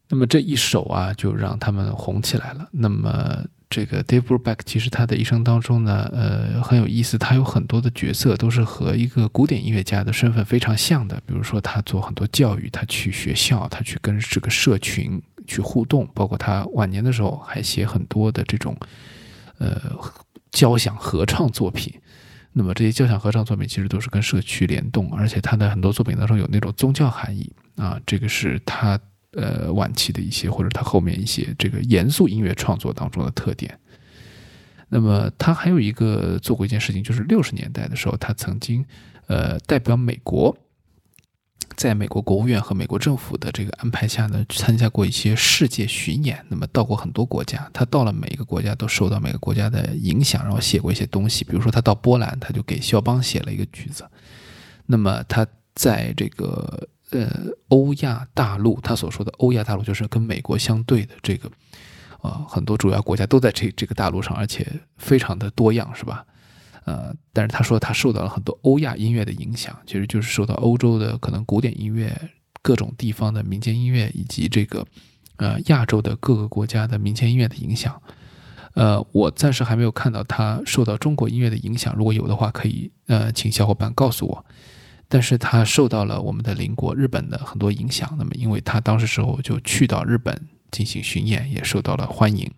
[0.09, 2.67] 那么这一首啊，就让他们红起来了。
[2.73, 3.45] 那么。
[3.71, 7.19] 这个 Dave Brubeck 其实他的一生当中呢，呃，很有意思。
[7.19, 11.21] 他有很多的角色都是和一个古典音乐家的身份非常像的。
[11.27, 18.77] 比如说，他做很多教育，他去学校，他去跟这个社群去互动，包括他晚年的时候还写很多的这种
[19.59, 19.81] 呃
[20.55, 21.93] 交响合唱作品。
[22.55, 28.99] 那么这些交响合唱作品其实都是跟社区联动，而且他的很多作品当中有那种宗教含义啊，这个是他。
[29.37, 33.77] 呃，晚期的一些或者他后面一些这个严肃音乐创作当中的特点。
[34.89, 38.87] 那么他还有一个做过一件事情，就是六十年代的时候，他曾经
[39.27, 40.57] 呃代表美国，
[41.77, 46.45] 在美国国务院和美国政府的这个安排下呢，参加过一些世界巡演。
[46.49, 51.45] 那么到过很多国家，他到了每一个国家都受到每个国家的影响，然后写过一些东西。
[51.45, 54.05] 比如说他到波兰，他就给肖邦写了一个曲子。
[54.87, 56.89] 那么他在这个。
[57.11, 57.31] 呃，
[57.69, 61.49] 欧亚大陆，他所说的欧亚大陆就是跟美国相对的这个，
[62.23, 64.67] 呃，很多主要国家都在这这个大陆上，而且
[64.97, 66.27] 非常的多样，是吧？
[66.85, 72.15] 呃，但是他说他受到了很多欧亚音乐的影响，其实就是受到欧洲的可能古典音乐、
[72.63, 74.87] 各种地方的民间音乐以及这个
[75.37, 78.01] 呃亚洲的各个国家的民间音乐的影响。
[78.75, 84.45] 呃，我暂时还没有看到他受到中国音乐的影响，如果有的话，可以呃请小伙伴告诉我。
[85.07, 88.13] 但是他受到了我们的邻国日本的很多影响。
[88.19, 90.37] 那么，因为他当时时候就去到日本
[90.73, 92.51] 进行巡演，也受到了欢迎。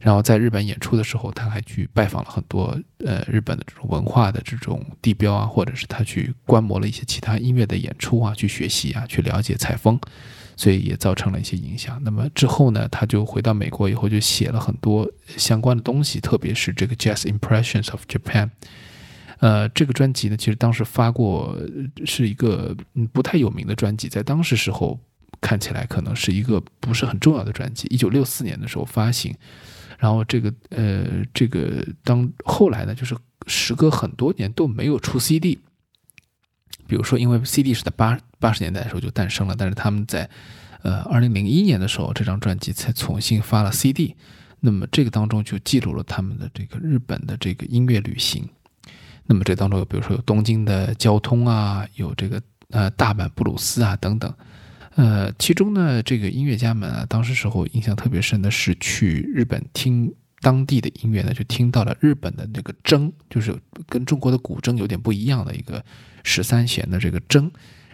[0.00, 9.98] 然后在日本演出的时候，他还去拜访了很多呃日本的这种文化的这种地标啊，或者是他去观摩了一些其他音乐的演出啊，去学习啊，去了解采风，
[10.56, 12.00] 所以也造成了一些影响。
[12.04, 18.46] 那么之后呢，他就回到美国以后，就写了很多相关的东西，特别是这个《Jazz Impressions of Japan》。
[19.40, 21.56] 呃，这个专辑呢，其实当时发过，
[22.04, 22.76] 是一个
[23.12, 24.98] 不太有名的专辑，在当时时候
[25.40, 27.86] 看起来可能是一个不是很重要的专辑。
[27.88, 29.32] 一九六四年的时候发行，
[29.98, 33.14] 然后这个呃这个当后来呢，就是
[33.46, 35.58] 时隔很多年都没有出 CD。
[36.86, 40.30] 比如说，因为 CD 是在八八十年代的时候就诞生了，但是他们在
[40.82, 44.16] 呃二零零一年的时候，这张专辑才重新发了 CD。
[44.60, 48.48] 那么这个当中就记录了他们的这个日本的这个音乐旅行。
[49.26, 52.40] 那么这当中有，比如说有东京的交通啊，有这个
[52.70, 54.32] 呃大阪布鲁斯啊等等，
[54.98, 63.54] 呃，其中呢这个音乐家们啊，当时时候印象特别深的是去日本听当地的音乐呢，就听到了日本的那个筝，就是
[63.88, 65.84] 跟中国的古筝有点不一样的一个
[66.24, 67.48] 十三弦的这个筝，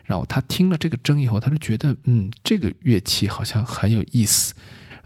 [0.05, 4.55] 然后他听了这个筝以后，他就觉得嗯，这个乐器好像很有意思，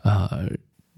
[0.02, 0.48] 呃。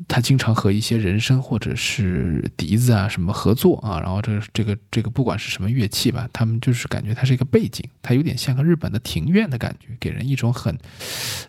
[0.09, 10.75] 他经常和一些人声或者是笛子啊什么合作啊，然后这个这个这个不管是什么乐器吧，他们就是感觉它是一个背景，它有点像个日本的庭院的感觉，给人一种很，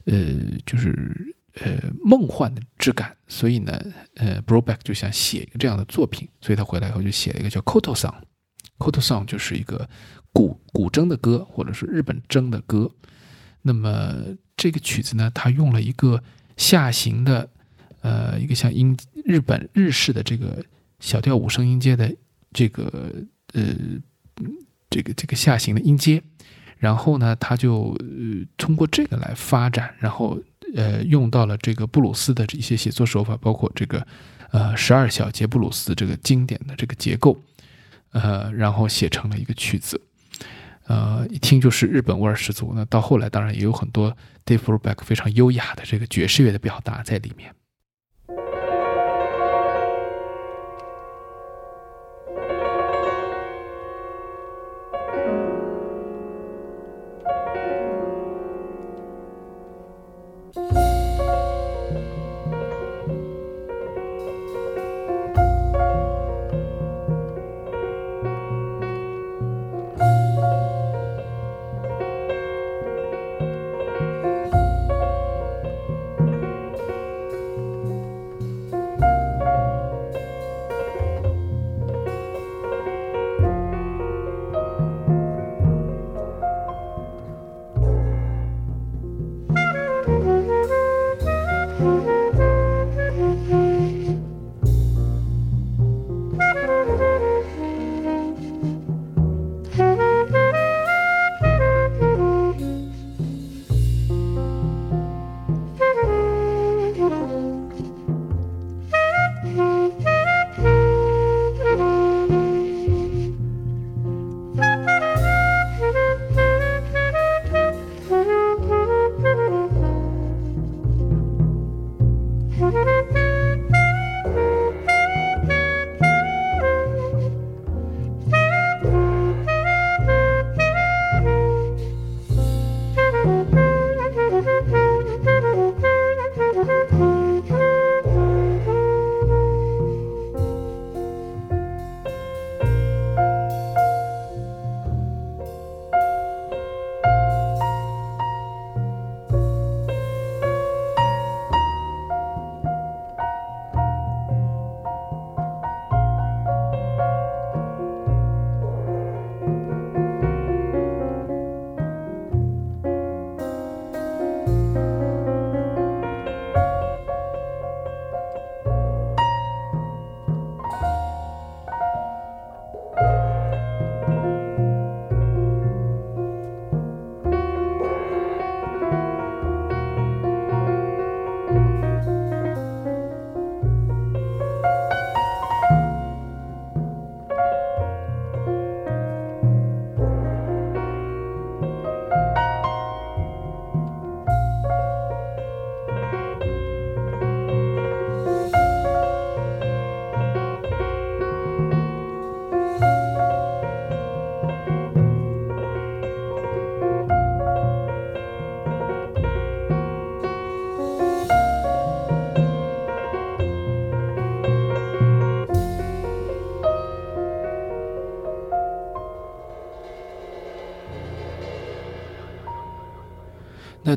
[0.05, 0.35] 呃，
[0.65, 3.15] 就是呃梦幻的质感。
[3.27, 3.81] 所以呢，
[4.15, 9.89] 呃，Broback 就想写一个这样的作品，所以他回来以后就写了一个叫 Koto Song，Koto Song 就是一个
[10.33, 12.91] 古古筝的歌，或者是日本筝的歌。
[13.61, 14.13] 那么
[14.57, 16.21] 这个曲子呢，它用了一个
[16.57, 17.49] 下行的。
[18.01, 20.63] 呃，一个像音日本日式的这个
[20.99, 22.13] 小调五声音阶的
[22.51, 23.13] 这个
[23.53, 23.63] 呃
[24.89, 26.21] 这个这个下行的音阶，
[26.77, 30.37] 然后呢，他就呃通过这个来发展，然后
[30.75, 34.05] 呃用到了这个布鲁斯的这些写作手法，包括这个
[34.51, 37.39] 呃十二小节布鲁斯这个经典的这个结构，
[38.11, 40.01] 呃，然后写成了一个曲子，
[40.87, 42.73] 呃，一听就是日本味儿十足。
[42.75, 47.53] 那到后来当然也有很多 Dave Brubeck 非常优雅的这个爵士乐的表达在里面。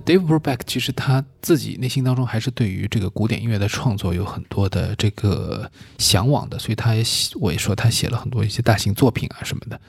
[0.04, 7.02] Dave Brubeck 其实他自己内心当中还是对于这个古典音乐的创作有很多的这个向往的，所以他也
[7.40, 9.80] 我也说他写了很多一些大型作品啊什么的。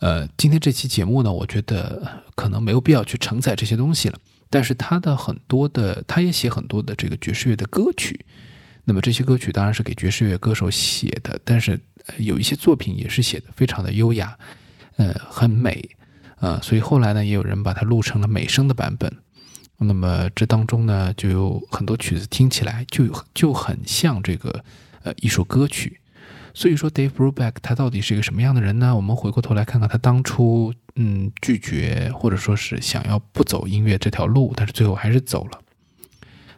[0.00, 4.18] 呃，今天这期节目呢，我觉得可能没有必要去承载这些东西了。
[4.48, 8.24] 但是他的很多的，他也写很多的这个爵士乐的歌曲。
[8.84, 11.78] 那么这些歌曲当然是给爵士乐歌手写的，但是
[12.16, 14.34] 有一些作品也是写的非常的优雅，
[14.96, 15.86] 呃，很美，
[16.40, 19.14] 呃，所以后来呢，也有人把它录成了美声的版本。
[19.78, 24.64] 那么这当中呢，就有很多曲子听起来就就很像这个
[25.02, 26.00] 呃一首歌曲。
[26.52, 28.96] 所以说，Dave Brubeck 他到底是一个什么样的人呢？
[28.96, 35.60] 我们回过头来看看他当初嗯拒绝或者说是想要不走音乐这条路，但是最后还是走了。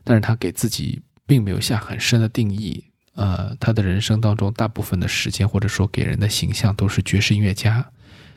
[0.02, 2.84] 但是他给自己并没有下很深的定义。
[3.14, 7.90] 呃，他的人生当中大部分的时间或者说给人的形象都是爵士音乐家，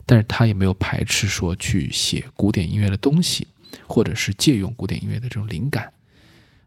[0.06, 3.48] 但是他也没有排斥说去写古典音乐的东西。
[3.88, 5.92] 或者是借用古典音乐的这种灵感，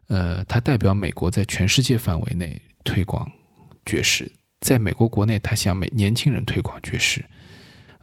[0.07, 3.29] 呃，他代表美国在全世界范围内推广
[3.85, 4.31] 爵士，
[4.61, 7.23] 在美国国内，他向美年轻人推广爵士，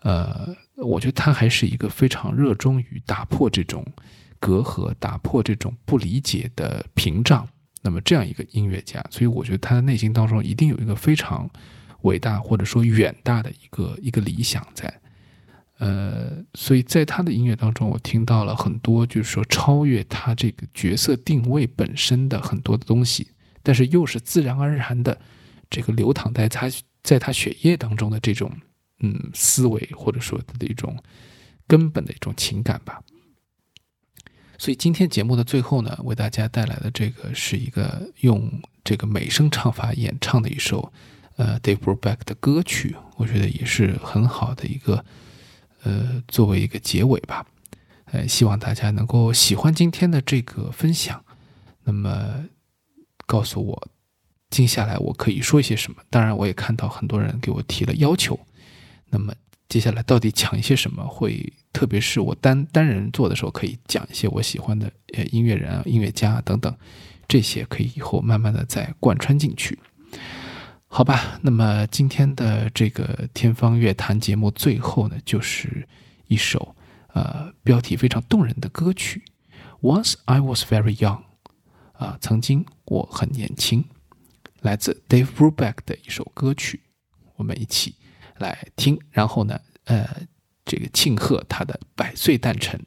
[0.02, 3.84] 呃，我觉得他还是一个非常热衷于打破这种
[4.38, 7.48] 隔阂、打破这种不理解的屏障，
[7.82, 11.48] 那么这样一个音乐家，所以我觉得他的内心当中一定有一个非常
[12.02, 14.92] 伟大或者说远大的一个一个理想在。
[15.78, 23.26] 呃，所以在他的音乐当中，我听到了很多，就是说超越他这个角色定位本身的很多的东西，
[23.60, 25.20] 但是又是自然而然的，
[25.68, 26.70] 这个流淌在他
[27.02, 28.50] 在他血液当中的这种
[29.00, 30.96] 嗯思维，或者说的一种
[31.66, 33.02] 根本的一种情感吧。
[34.56, 38.48] 所以今天节目的最后呢，为大家带来的这个是一个用
[38.84, 40.92] 这个美声唱法演唱的一首
[41.34, 45.04] 呃 Dave Brubeck 的歌曲，我觉得也是很好的一个。
[45.84, 47.46] 呃，作为一个结尾吧，
[48.06, 51.24] 呃，希望大家能够喜欢今天的这个分享。
[51.84, 52.44] 那么，
[53.26, 53.88] 告诉我
[54.50, 56.02] 接下来我可以说一些什么？
[56.08, 58.38] 当然，我也看到很多人给我提了要求。
[59.10, 59.34] 那么，
[59.68, 61.06] 接下来到底讲一些什么？
[61.06, 66.74] 会特别是我单单人做的时候，可以讲一些我喜欢的呃音乐人啊、音乐家等等，
[67.28, 69.78] 这些可以以后慢慢的再贯穿进去。
[70.96, 75.88] 好吧，那么今天的这个天方乐坛节目最后呢，就是
[76.28, 76.76] 一首
[77.08, 79.24] 呃标题非常动人的歌曲。
[79.82, 81.20] Once I was very young，
[81.94, 83.84] 啊，曾经我很年轻，
[84.60, 86.82] 来自 Dave Brubeck 的一首歌曲，
[87.34, 87.96] 我们一起
[88.38, 90.08] 来听，然后呢，呃，
[90.64, 92.80] 这个庆贺他的百岁诞辰，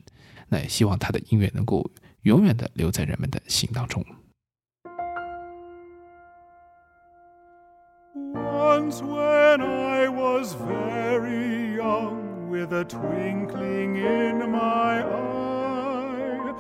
[0.48, 1.92] 那也希望他的音乐能够
[2.22, 4.02] 永远的留在人们的心当中。
[8.88, 16.54] Once when I was very young, with a twinkling in my eye,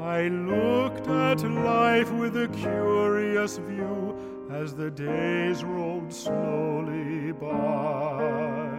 [0.00, 8.72] I looked at life with a curious view as the days rolled slowly by.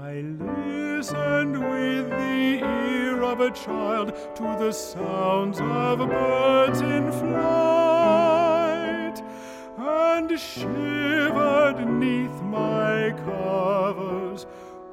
[0.00, 8.01] I listened with the ear of a child to the sounds of birds in flight
[9.88, 14.46] and shivered neath my covers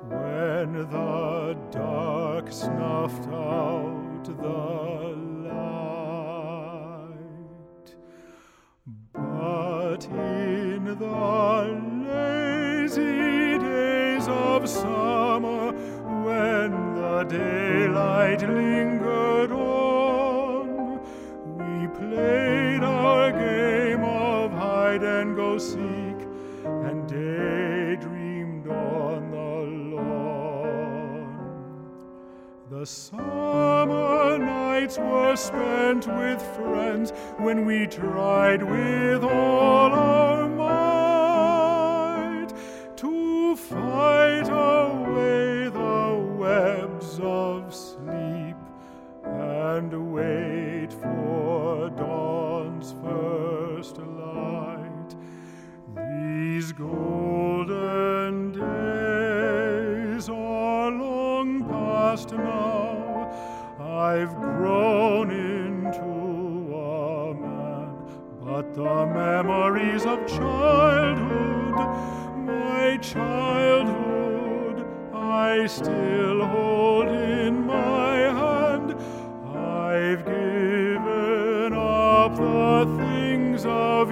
[0.08, 5.14] when the dark snuffed out the
[5.46, 6.00] light.
[9.14, 11.78] But in the
[12.10, 15.72] lazy days of summer,
[16.26, 21.00] when the daylight lingered on,
[21.60, 23.59] we played our game
[25.60, 26.20] seek
[26.64, 31.36] and daydreamed on the lawn.
[32.70, 42.54] The summer nights were spent with friends when we tried with all our might
[42.96, 48.56] to fight away the webs of sleep
[49.26, 53.49] and wait for dawn's first
[56.70, 63.34] These golden days are long past now.
[63.80, 67.90] I've grown into a man,
[68.44, 71.76] but the memories of childhood,
[72.46, 78.94] my childhood, I still hold in my hand.
[79.58, 84.12] I've given up the things of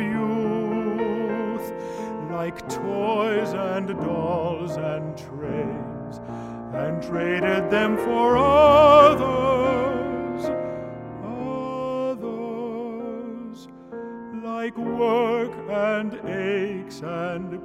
[3.48, 6.20] toys and dolls and trains
[6.74, 9.16] and traded them for others,
[12.14, 13.68] others
[14.44, 17.57] like work and aches and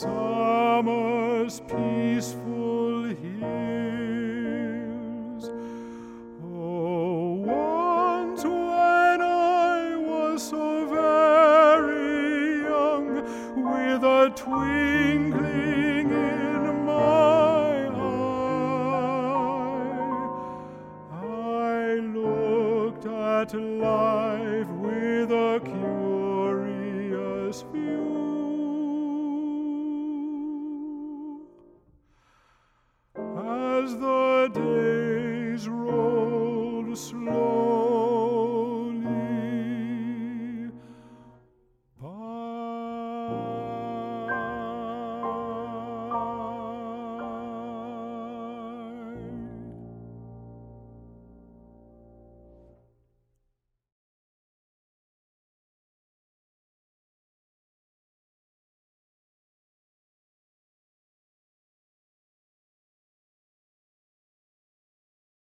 [0.00, 0.37] So.